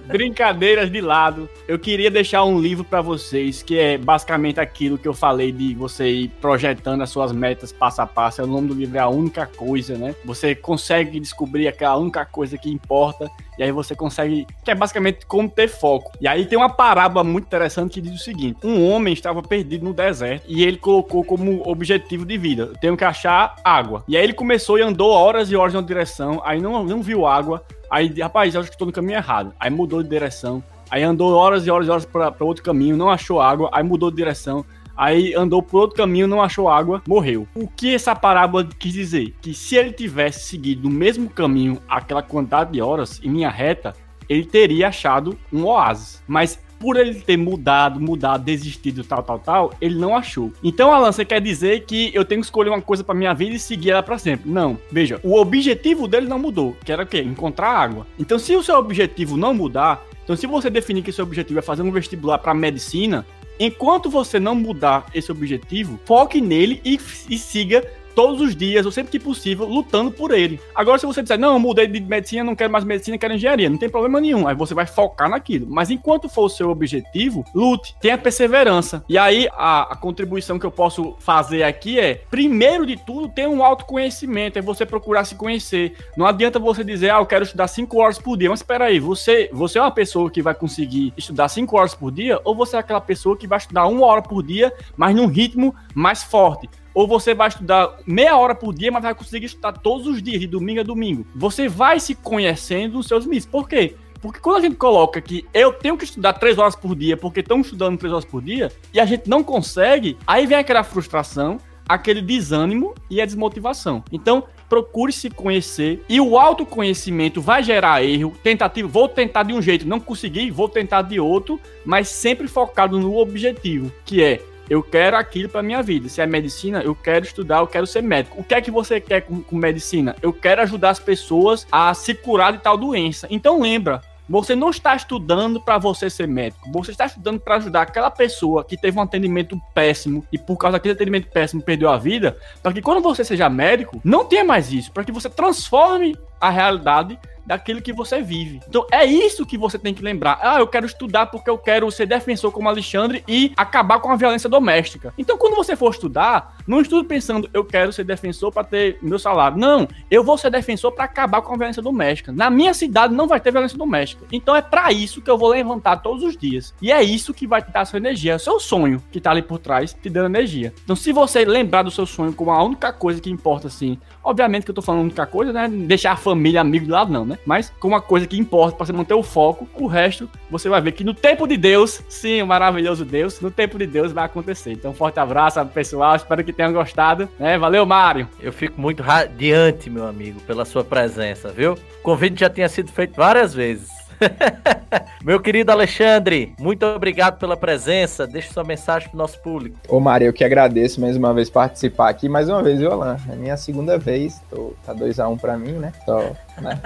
[0.06, 1.50] brincadeiras de lado.
[1.66, 5.74] Eu queria deixar um livro para vocês, que é basicamente aquilo que eu falei de
[5.74, 8.42] você ir projetando as suas metas passo a passo.
[8.42, 10.14] É o nome do livro é A Única Coisa, né?
[10.26, 15.21] Você consegue descobrir aquela única coisa que importa e aí você consegue, que é basicamente
[15.26, 16.12] como ter foco.
[16.20, 19.86] E aí tem uma parábola muito interessante que diz o seguinte: um homem estava perdido
[19.86, 24.04] no deserto e ele colocou como objetivo de vida: tenho que achar água.
[24.08, 27.26] E aí ele começou e andou horas e horas na direção, aí não, não viu
[27.26, 27.64] água.
[27.90, 29.54] Aí, rapaz, acho que estou no caminho errado.
[29.60, 30.64] Aí mudou de direção.
[30.90, 34.10] Aí andou horas e horas e horas para outro caminho, não achou água, aí mudou
[34.10, 34.66] de direção
[35.02, 37.48] aí andou por outro caminho, não achou água, morreu.
[37.56, 39.34] O que essa parábola quis dizer?
[39.42, 43.96] Que se ele tivesse seguido o mesmo caminho, aquela quantidade de horas, em linha reta,
[44.32, 46.24] ele teria achado um oásis.
[46.26, 50.52] Mas por ele ter mudado, mudado, desistido, tal, tal, tal, ele não achou.
[50.64, 53.56] Então, Alan, você quer dizer que eu tenho que escolher uma coisa para minha vida
[53.56, 54.50] e seguir ela para sempre?
[54.50, 54.78] Não.
[54.90, 57.22] Veja, o objetivo dele não mudou, que era o quê?
[57.22, 58.08] Encontrar água.
[58.18, 61.62] Então, se o seu objetivo não mudar, então se você definir que seu objetivo é
[61.62, 63.26] fazer um vestibular para medicina,
[63.64, 68.92] Enquanto você não mudar esse objetivo, foque nele e, e siga todos os dias, ou
[68.92, 70.60] sempre que possível, lutando por ele.
[70.76, 73.78] Agora, se você disser, não, mudei de medicina, não quero mais medicina, quero engenharia, não
[73.78, 74.48] tem problema nenhum.
[74.48, 75.68] Aí você vai focar naquilo.
[75.70, 79.04] Mas enquanto for o seu objetivo, lute, tenha perseverança.
[79.08, 83.48] E aí, a, a contribuição que eu posso fazer aqui é, primeiro de tudo, ter
[83.48, 85.96] um autoconhecimento, é você procurar se conhecer.
[86.18, 88.50] Não adianta você dizer, ah, eu quero estudar 5 horas por dia.
[88.50, 92.12] Mas espera aí, você, você é uma pessoa que vai conseguir estudar 5 horas por
[92.12, 95.28] dia, ou você é aquela pessoa que vai estudar uma hora por dia, mas num
[95.28, 96.70] ritmo mais forte?
[96.94, 100.40] Ou você vai estudar meia hora por dia, mas vai conseguir estudar todos os dias,
[100.40, 101.26] de domingo a domingo.
[101.36, 103.46] Você vai se conhecendo os seus limites.
[103.46, 103.96] Por quê?
[104.22, 107.40] Porque quando a gente coloca que eu tenho que estudar três horas por dia, porque
[107.40, 111.58] estão estudando três horas por dia, e a gente não consegue, aí vem aquela frustração,
[111.90, 114.04] aquele desânimo e a desmotivação.
[114.12, 119.62] Então, procure se conhecer e o autoconhecimento vai gerar erro, tentativa, vou tentar de um
[119.62, 124.42] jeito, não consegui, vou tentar de outro, mas sempre focado no objetivo, que é
[124.72, 126.08] eu quero aquilo para minha vida.
[126.08, 128.40] Se é medicina, eu quero estudar, eu quero ser médico.
[128.40, 130.16] O que é que você quer com, com medicina?
[130.22, 133.28] Eu quero ajudar as pessoas a se curar de tal doença.
[133.30, 136.72] Então lembra, você não está estudando para você ser médico.
[136.72, 140.78] Você está estudando para ajudar aquela pessoa que teve um atendimento péssimo e por causa
[140.78, 144.72] daquele atendimento péssimo perdeu a vida, para que quando você seja médico, não tenha mais
[144.72, 148.62] isso, para que você transforme a realidade daquilo que você vive.
[148.68, 150.40] Então é isso que você tem que lembrar.
[150.42, 154.16] Ah, eu quero estudar porque eu quero ser defensor como Alexandre e acabar com a
[154.16, 155.14] violência doméstica.
[155.18, 159.20] Então quando você for estudar, não estude pensando eu quero ser defensor para ter meu
[159.20, 159.58] salário.
[159.58, 162.32] Não, eu vou ser defensor para acabar com a violência doméstica.
[162.32, 164.26] Na minha cidade não vai ter violência doméstica.
[164.32, 166.74] Então é para isso que eu vou levantar todos os dias.
[166.82, 169.32] E é isso que vai te dar sua energia, é o seu sonho que tá
[169.32, 170.74] ali por trás te dando energia.
[170.84, 174.64] Então se você lembrar do seu sonho como a única coisa que importa assim, obviamente
[174.64, 177.38] que eu tô falando única coisa, né, deixar a família amigo de lado não, né?
[177.46, 180.82] Mas com uma coisa que importa para você manter o foco, o resto você vai
[180.82, 184.26] ver que no tempo de Deus, sim, o maravilhoso Deus, no tempo de Deus vai
[184.26, 184.72] acontecer.
[184.72, 186.16] Então, forte abraço, pessoal.
[186.16, 187.30] Espero que tenham gostado.
[187.40, 187.58] Né?
[187.58, 188.28] Valeu, Mário.
[188.40, 191.74] Eu fico muito radiante, meu amigo, pela sua presença, viu?
[191.74, 194.01] O convite já tinha sido feito várias vezes.
[195.24, 198.26] Meu querido Alexandre, muito obrigado pela presença.
[198.26, 199.78] Deixe sua mensagem para o nosso público.
[199.88, 202.28] Ô, Mário, eu que agradeço mais uma vez participar aqui.
[202.28, 203.18] Mais uma vez, viu, Alan?
[203.30, 204.42] É minha segunda vez.
[204.50, 205.92] Tô, tá 2x1 um para mim, né?
[206.06, 206.20] Tô
[206.62, 206.80] né?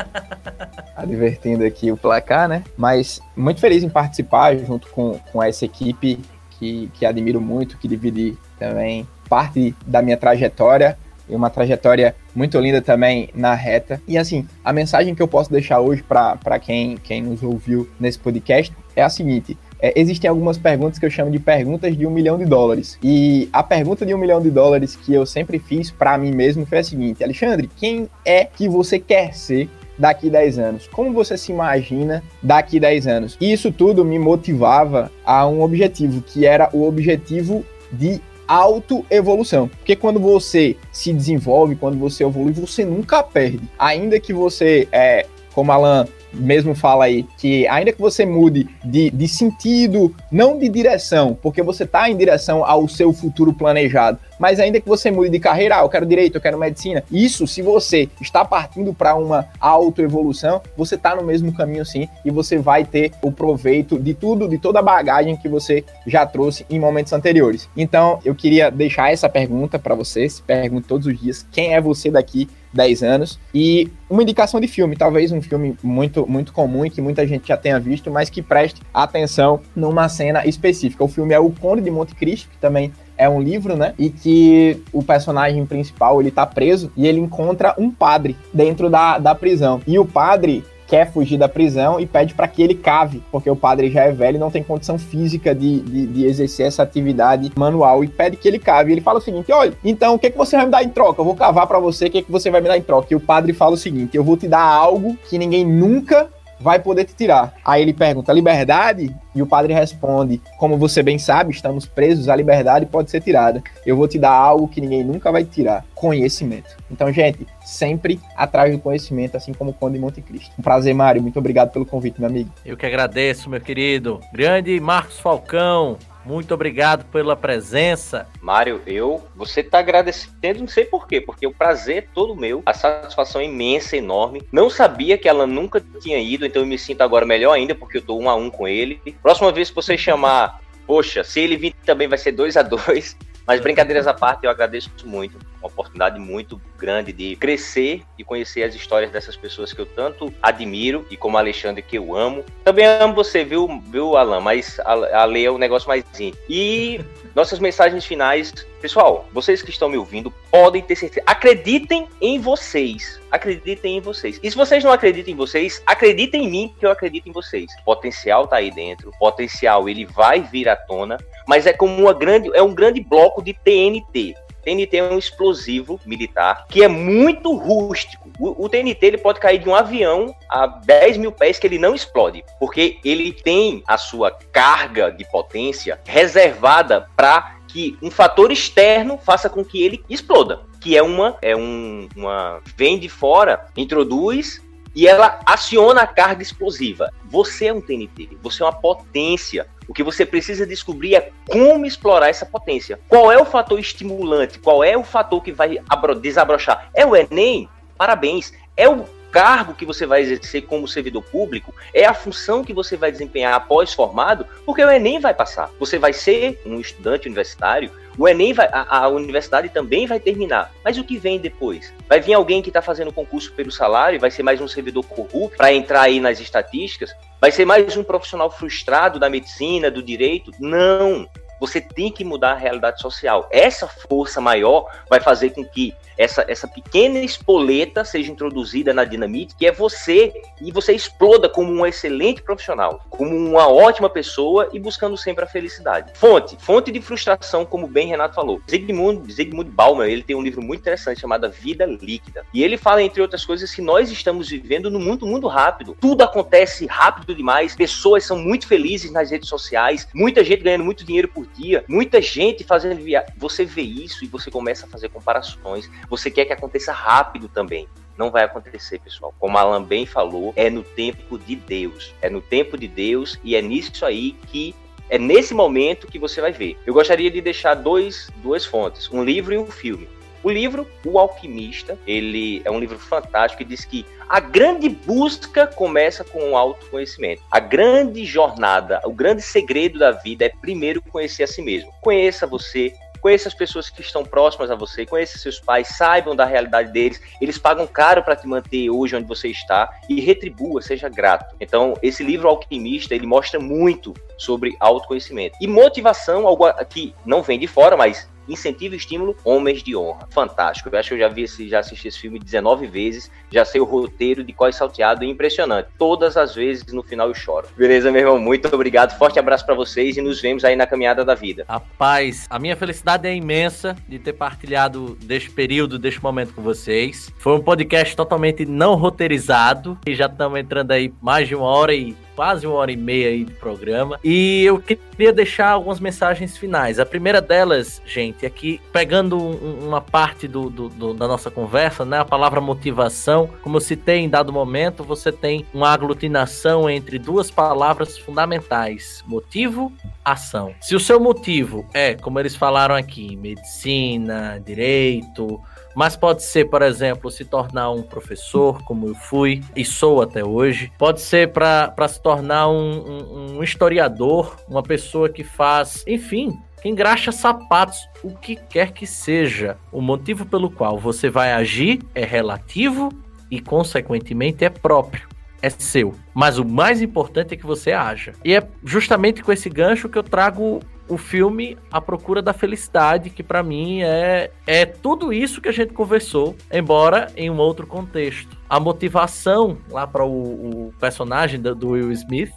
[0.96, 2.64] advertindo aqui o placar, né?
[2.78, 6.20] Mas muito feliz em participar junto com, com essa equipe
[6.52, 12.60] que, que admiro muito, que dividi também parte da minha trajetória e uma trajetória muito
[12.60, 14.02] linda também na reta.
[14.08, 18.20] E assim, a mensagem que eu posso deixar hoje para quem, quem nos ouviu nesse
[18.20, 22.10] podcast é a seguinte: é, existem algumas perguntas que eu chamo de perguntas de um
[22.10, 22.98] milhão de dólares.
[23.04, 26.66] E a pergunta de um milhão de dólares que eu sempre fiz para mim mesmo
[26.66, 30.88] foi a seguinte: Alexandre, quem é que você quer ser daqui 10 anos?
[30.88, 33.38] Como você se imagina daqui 10 anos?
[33.40, 39.68] E isso tudo me motivava a um objetivo, que era o objetivo de autoevolução.
[39.68, 43.62] Porque quando você se desenvolve, quando você evolui, você nunca perde.
[43.78, 49.10] Ainda que você, é, como Alan mesmo fala aí, que ainda que você mude de,
[49.10, 54.60] de sentido, não de direção, porque você está em direção ao seu futuro planejado, mas
[54.60, 57.62] ainda que você mude de carreira, ah, eu quero direito, eu quero medicina, isso, se
[57.62, 62.84] você está partindo para uma autoevolução, você está no mesmo caminho sim, e você vai
[62.84, 67.14] ter o proveito de tudo, de toda a bagagem que você já trouxe em momentos
[67.14, 67.70] anteriores.
[67.76, 71.82] Então, eu queria deixar essa pergunta para você, se pergunte todos os dias, quem é
[71.82, 73.40] você daqui 10 anos.
[73.54, 77.48] E uma indicação de filme, talvez um filme muito, muito comum e que muita gente
[77.48, 81.04] já tenha visto, mas que preste atenção numa cena específica.
[81.04, 83.94] O filme é O Conde de Monte Cristo, que também é um livro, né?
[83.98, 89.18] E que o personagem principal, ele tá preso e ele encontra um padre dentro da,
[89.18, 89.82] da prisão.
[89.88, 93.56] E o padre quer fugir da prisão e pede para que ele cave, porque o
[93.56, 97.52] padre já é velho e não tem condição física de, de, de, exercer essa atividade
[97.56, 98.92] manual e pede que ele cave.
[98.92, 101.22] Ele fala o seguinte: olha, então o que, que você vai me dar em troca?
[101.22, 103.08] Eu vou cavar para você, o que, que você vai me dar em troca?
[103.12, 106.30] E o padre fala o seguinte: eu vou te dar algo que ninguém nunca
[106.60, 107.54] vai poder te tirar.
[107.64, 109.16] Aí ele pergunta: liberdade?
[109.34, 113.62] E o padre responde: como você bem sabe, estamos presos, a liberdade pode ser tirada.
[113.86, 116.76] Eu vou te dar algo que ninguém nunca vai tirar: conhecimento.
[116.90, 120.52] Então, gente, sempre atrás do conhecimento, assim como o Conde de Monte Cristo.
[120.58, 121.22] Um prazer, Mário.
[121.22, 122.50] Muito obrigado pelo convite, meu amigo.
[122.66, 124.20] Eu que agradeço, meu querido.
[124.34, 125.98] Grande Marcos Falcão.
[126.26, 128.28] Muito obrigado pela presença.
[128.42, 132.74] Mário, eu, você está agradecendo, não sei porquê, porque o prazer é todo meu, a
[132.74, 134.42] satisfação é imensa, enorme.
[134.52, 137.98] Não sabia que ela nunca tinha ido, então eu me sinto agora melhor ainda, porque
[137.98, 139.00] eu tô um a um com ele.
[139.22, 143.16] Próxima vez que você chamar, poxa, se ele vir também vai ser dois a dois.
[143.46, 145.38] Mas brincadeiras à parte, eu agradeço muito.
[145.66, 150.32] Uma oportunidade muito grande de crescer e conhecer as histórias dessas pessoas que eu tanto
[150.40, 152.46] admiro e como Alexandre que eu amo.
[152.64, 154.42] Também amo você, viu, viu Alan?
[154.42, 156.38] Mas a, a Lei é um negócio mais íntimo.
[156.48, 157.02] E
[157.34, 158.54] nossas mensagens finais.
[158.80, 161.24] Pessoal, vocês que estão me ouvindo podem ter certeza.
[161.26, 163.20] Acreditem em vocês.
[163.32, 164.40] Acreditem em vocês.
[164.44, 167.72] E se vocês não acreditam em vocês, acreditem em mim que eu acredito em vocês.
[167.82, 169.10] O potencial tá aí dentro.
[169.10, 171.18] O potencial ele vai vir à tona,
[171.48, 174.36] mas é como uma grande, é um grande bloco de TNT.
[174.66, 178.30] TNT é um explosivo militar que é muito rústico.
[178.40, 181.78] O, o, TNT ele pode cair de um avião a 10 mil pés que ele
[181.78, 188.52] não explode, porque ele tem a sua carga de potência reservada para que um fator
[188.52, 190.62] externo faça com que ele exploda.
[190.82, 194.62] Que é uma, é um, uma vem de fora, introduz
[194.96, 197.12] e ela aciona a carga explosiva.
[197.26, 199.68] Você é um TNT, você é uma potência.
[199.88, 203.00] O que você precisa descobrir é como explorar essa potência.
[203.08, 204.60] Qual é o fator estimulante?
[204.60, 205.78] Qual é o fator que vai
[206.22, 206.90] desabrochar?
[206.94, 207.70] É o Enem?
[207.98, 208.54] Parabéns.
[208.76, 209.06] É o
[209.36, 213.54] cargo que você vai exercer como servidor público, é a função que você vai desempenhar
[213.54, 215.70] após formado, porque o Enem vai passar.
[215.78, 220.72] Você vai ser um estudante universitário, o Enem vai, a, a universidade também vai terminar.
[220.84, 221.94] Mas o que vem depois?
[222.08, 225.58] Vai vir alguém que está fazendo concurso pelo salário, vai ser mais um servidor corrupto
[225.58, 227.16] para entrar aí nas estatísticas?
[227.40, 230.52] Vai ser mais um profissional frustrado da medicina, do direito?
[230.60, 231.28] Não.
[231.60, 233.48] Você tem que mudar a realidade social.
[233.52, 239.56] Essa força maior vai fazer com que essa, essa pequena espoleta seja introduzida na dinamite,
[239.56, 244.80] que é você, e você exploda como um excelente profissional, como uma ótima pessoa e
[244.80, 246.12] buscando sempre a felicidade.
[246.16, 248.62] Fonte, fonte de frustração, como bem Renato falou.
[248.70, 252.46] Zygmunt, Zygmunt Bauman, ele tem um livro muito interessante chamado Vida Líquida.
[252.54, 255.96] E ele fala, entre outras coisas, que nós estamos vivendo num mundo muito rápido.
[256.00, 261.06] Tudo acontece rápido demais, pessoas são muito felizes nas redes sociais, muita gente ganhando muito
[261.06, 263.34] dinheiro por dia, muita gente fazendo viagem.
[263.38, 265.90] Você vê isso e você começa a fazer comparações.
[266.10, 267.88] Você quer que aconteça rápido também.
[268.18, 269.34] Não vai acontecer, pessoal.
[269.40, 272.14] Como Alan bem falou, é no tempo de Deus.
[272.22, 274.74] É no tempo de Deus e é nisso aí que
[275.10, 276.78] é nesse momento que você vai ver.
[276.86, 280.08] Eu gostaria de deixar dois, duas fontes, um livro e um filme.
[280.42, 285.66] O livro, O Alquimista, ele é um livro fantástico e diz que a grande busca
[285.66, 287.42] começa com o autoconhecimento.
[287.50, 291.92] A grande jornada, o grande segredo da vida é primeiro conhecer a si mesmo.
[292.02, 292.94] Conheça você,
[293.26, 297.20] conheça as pessoas que estão próximas a você, conheça seus pais, saibam da realidade deles,
[297.42, 301.56] eles pagam caro para te manter hoje onde você está e retribua, seja grato.
[301.60, 305.58] Então, esse livro Alquimista, ele mostra muito sobre autoconhecimento.
[305.60, 310.28] E motivação, algo que não vem de fora, mas incentivo e estímulo, Homens de Honra.
[310.32, 310.90] Fantástico.
[310.90, 313.82] Eu acho que eu já vi esse, já assisti esse filme 19 vezes, já sei
[313.82, 315.90] o roteiro de qual é salteado impressionante.
[315.98, 317.68] Todas as vezes no final eu choro.
[317.78, 318.40] Beleza, meu irmão?
[318.40, 319.18] Muito obrigado.
[319.18, 321.66] Forte abraço para vocês e nos vemos aí na caminhada da vida.
[321.68, 327.32] Rapaz, a minha felicidade é imensa de ter partilhado deste período, deste momento com vocês.
[327.38, 331.94] Foi um podcast totalmente não roteirizado e já estamos entrando aí mais de uma hora
[331.94, 334.20] e quase uma hora e meia aí de programa.
[334.24, 337.00] E eu queria deixar algumas mensagens finais.
[337.00, 341.50] A primeira delas, gente, é que pegando um, uma parte do, do, do, da nossa
[341.50, 342.20] conversa, né?
[342.20, 347.50] A palavra motivação, como eu citei em dado momento, você tem uma aglutinação entre duas
[347.50, 349.92] palavras fundamentais: motivo,
[350.24, 350.74] ação.
[350.82, 355.62] Se o seu motivo é, como eles falaram aqui, medicina, direito,
[355.96, 360.44] mas pode ser, por exemplo, se tornar um professor, como eu fui e sou até
[360.44, 360.92] hoje.
[360.98, 366.52] Pode ser para se tornar um, um, um historiador, uma pessoa que faz, enfim,
[366.82, 369.78] que engraxa sapatos, o que quer que seja.
[369.92, 373.10] O motivo pelo qual você vai agir é relativo
[373.50, 375.35] e, consequentemente, é próprio.
[375.66, 376.14] É seu.
[376.32, 378.34] Mas o mais importante é que você haja.
[378.44, 380.80] E é justamente com esse gancho que eu trago
[381.10, 385.72] o filme A Procura da Felicidade, que para mim é, é tudo isso que a
[385.72, 388.56] gente conversou, embora em um outro contexto.
[388.70, 392.54] A motivação lá para o, o, personagem do, do Will Smith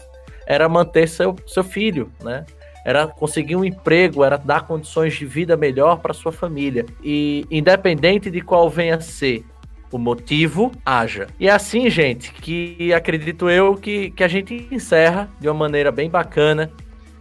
[0.47, 2.45] era manter seu, seu filho, né?
[2.85, 6.85] Era conseguir um emprego, era dar condições de vida melhor para sua família.
[7.03, 9.47] E independente de qual venha a ser
[9.91, 11.29] o motivo, haja.
[11.39, 15.91] E é assim, gente, que acredito eu que, que a gente encerra de uma maneira
[15.91, 16.71] bem bacana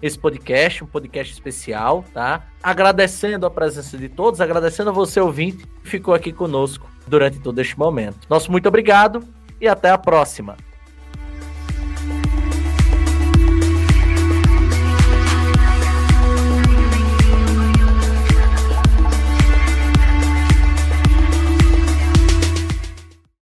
[0.02, 2.44] esse podcast, um podcast especial, tá?
[2.62, 7.60] Agradecendo a presença de todos, agradecendo a você, ouvinte, que ficou aqui conosco durante todo
[7.60, 8.28] este momento.
[8.30, 9.24] Nosso muito obrigado
[9.60, 10.56] e até a próxima.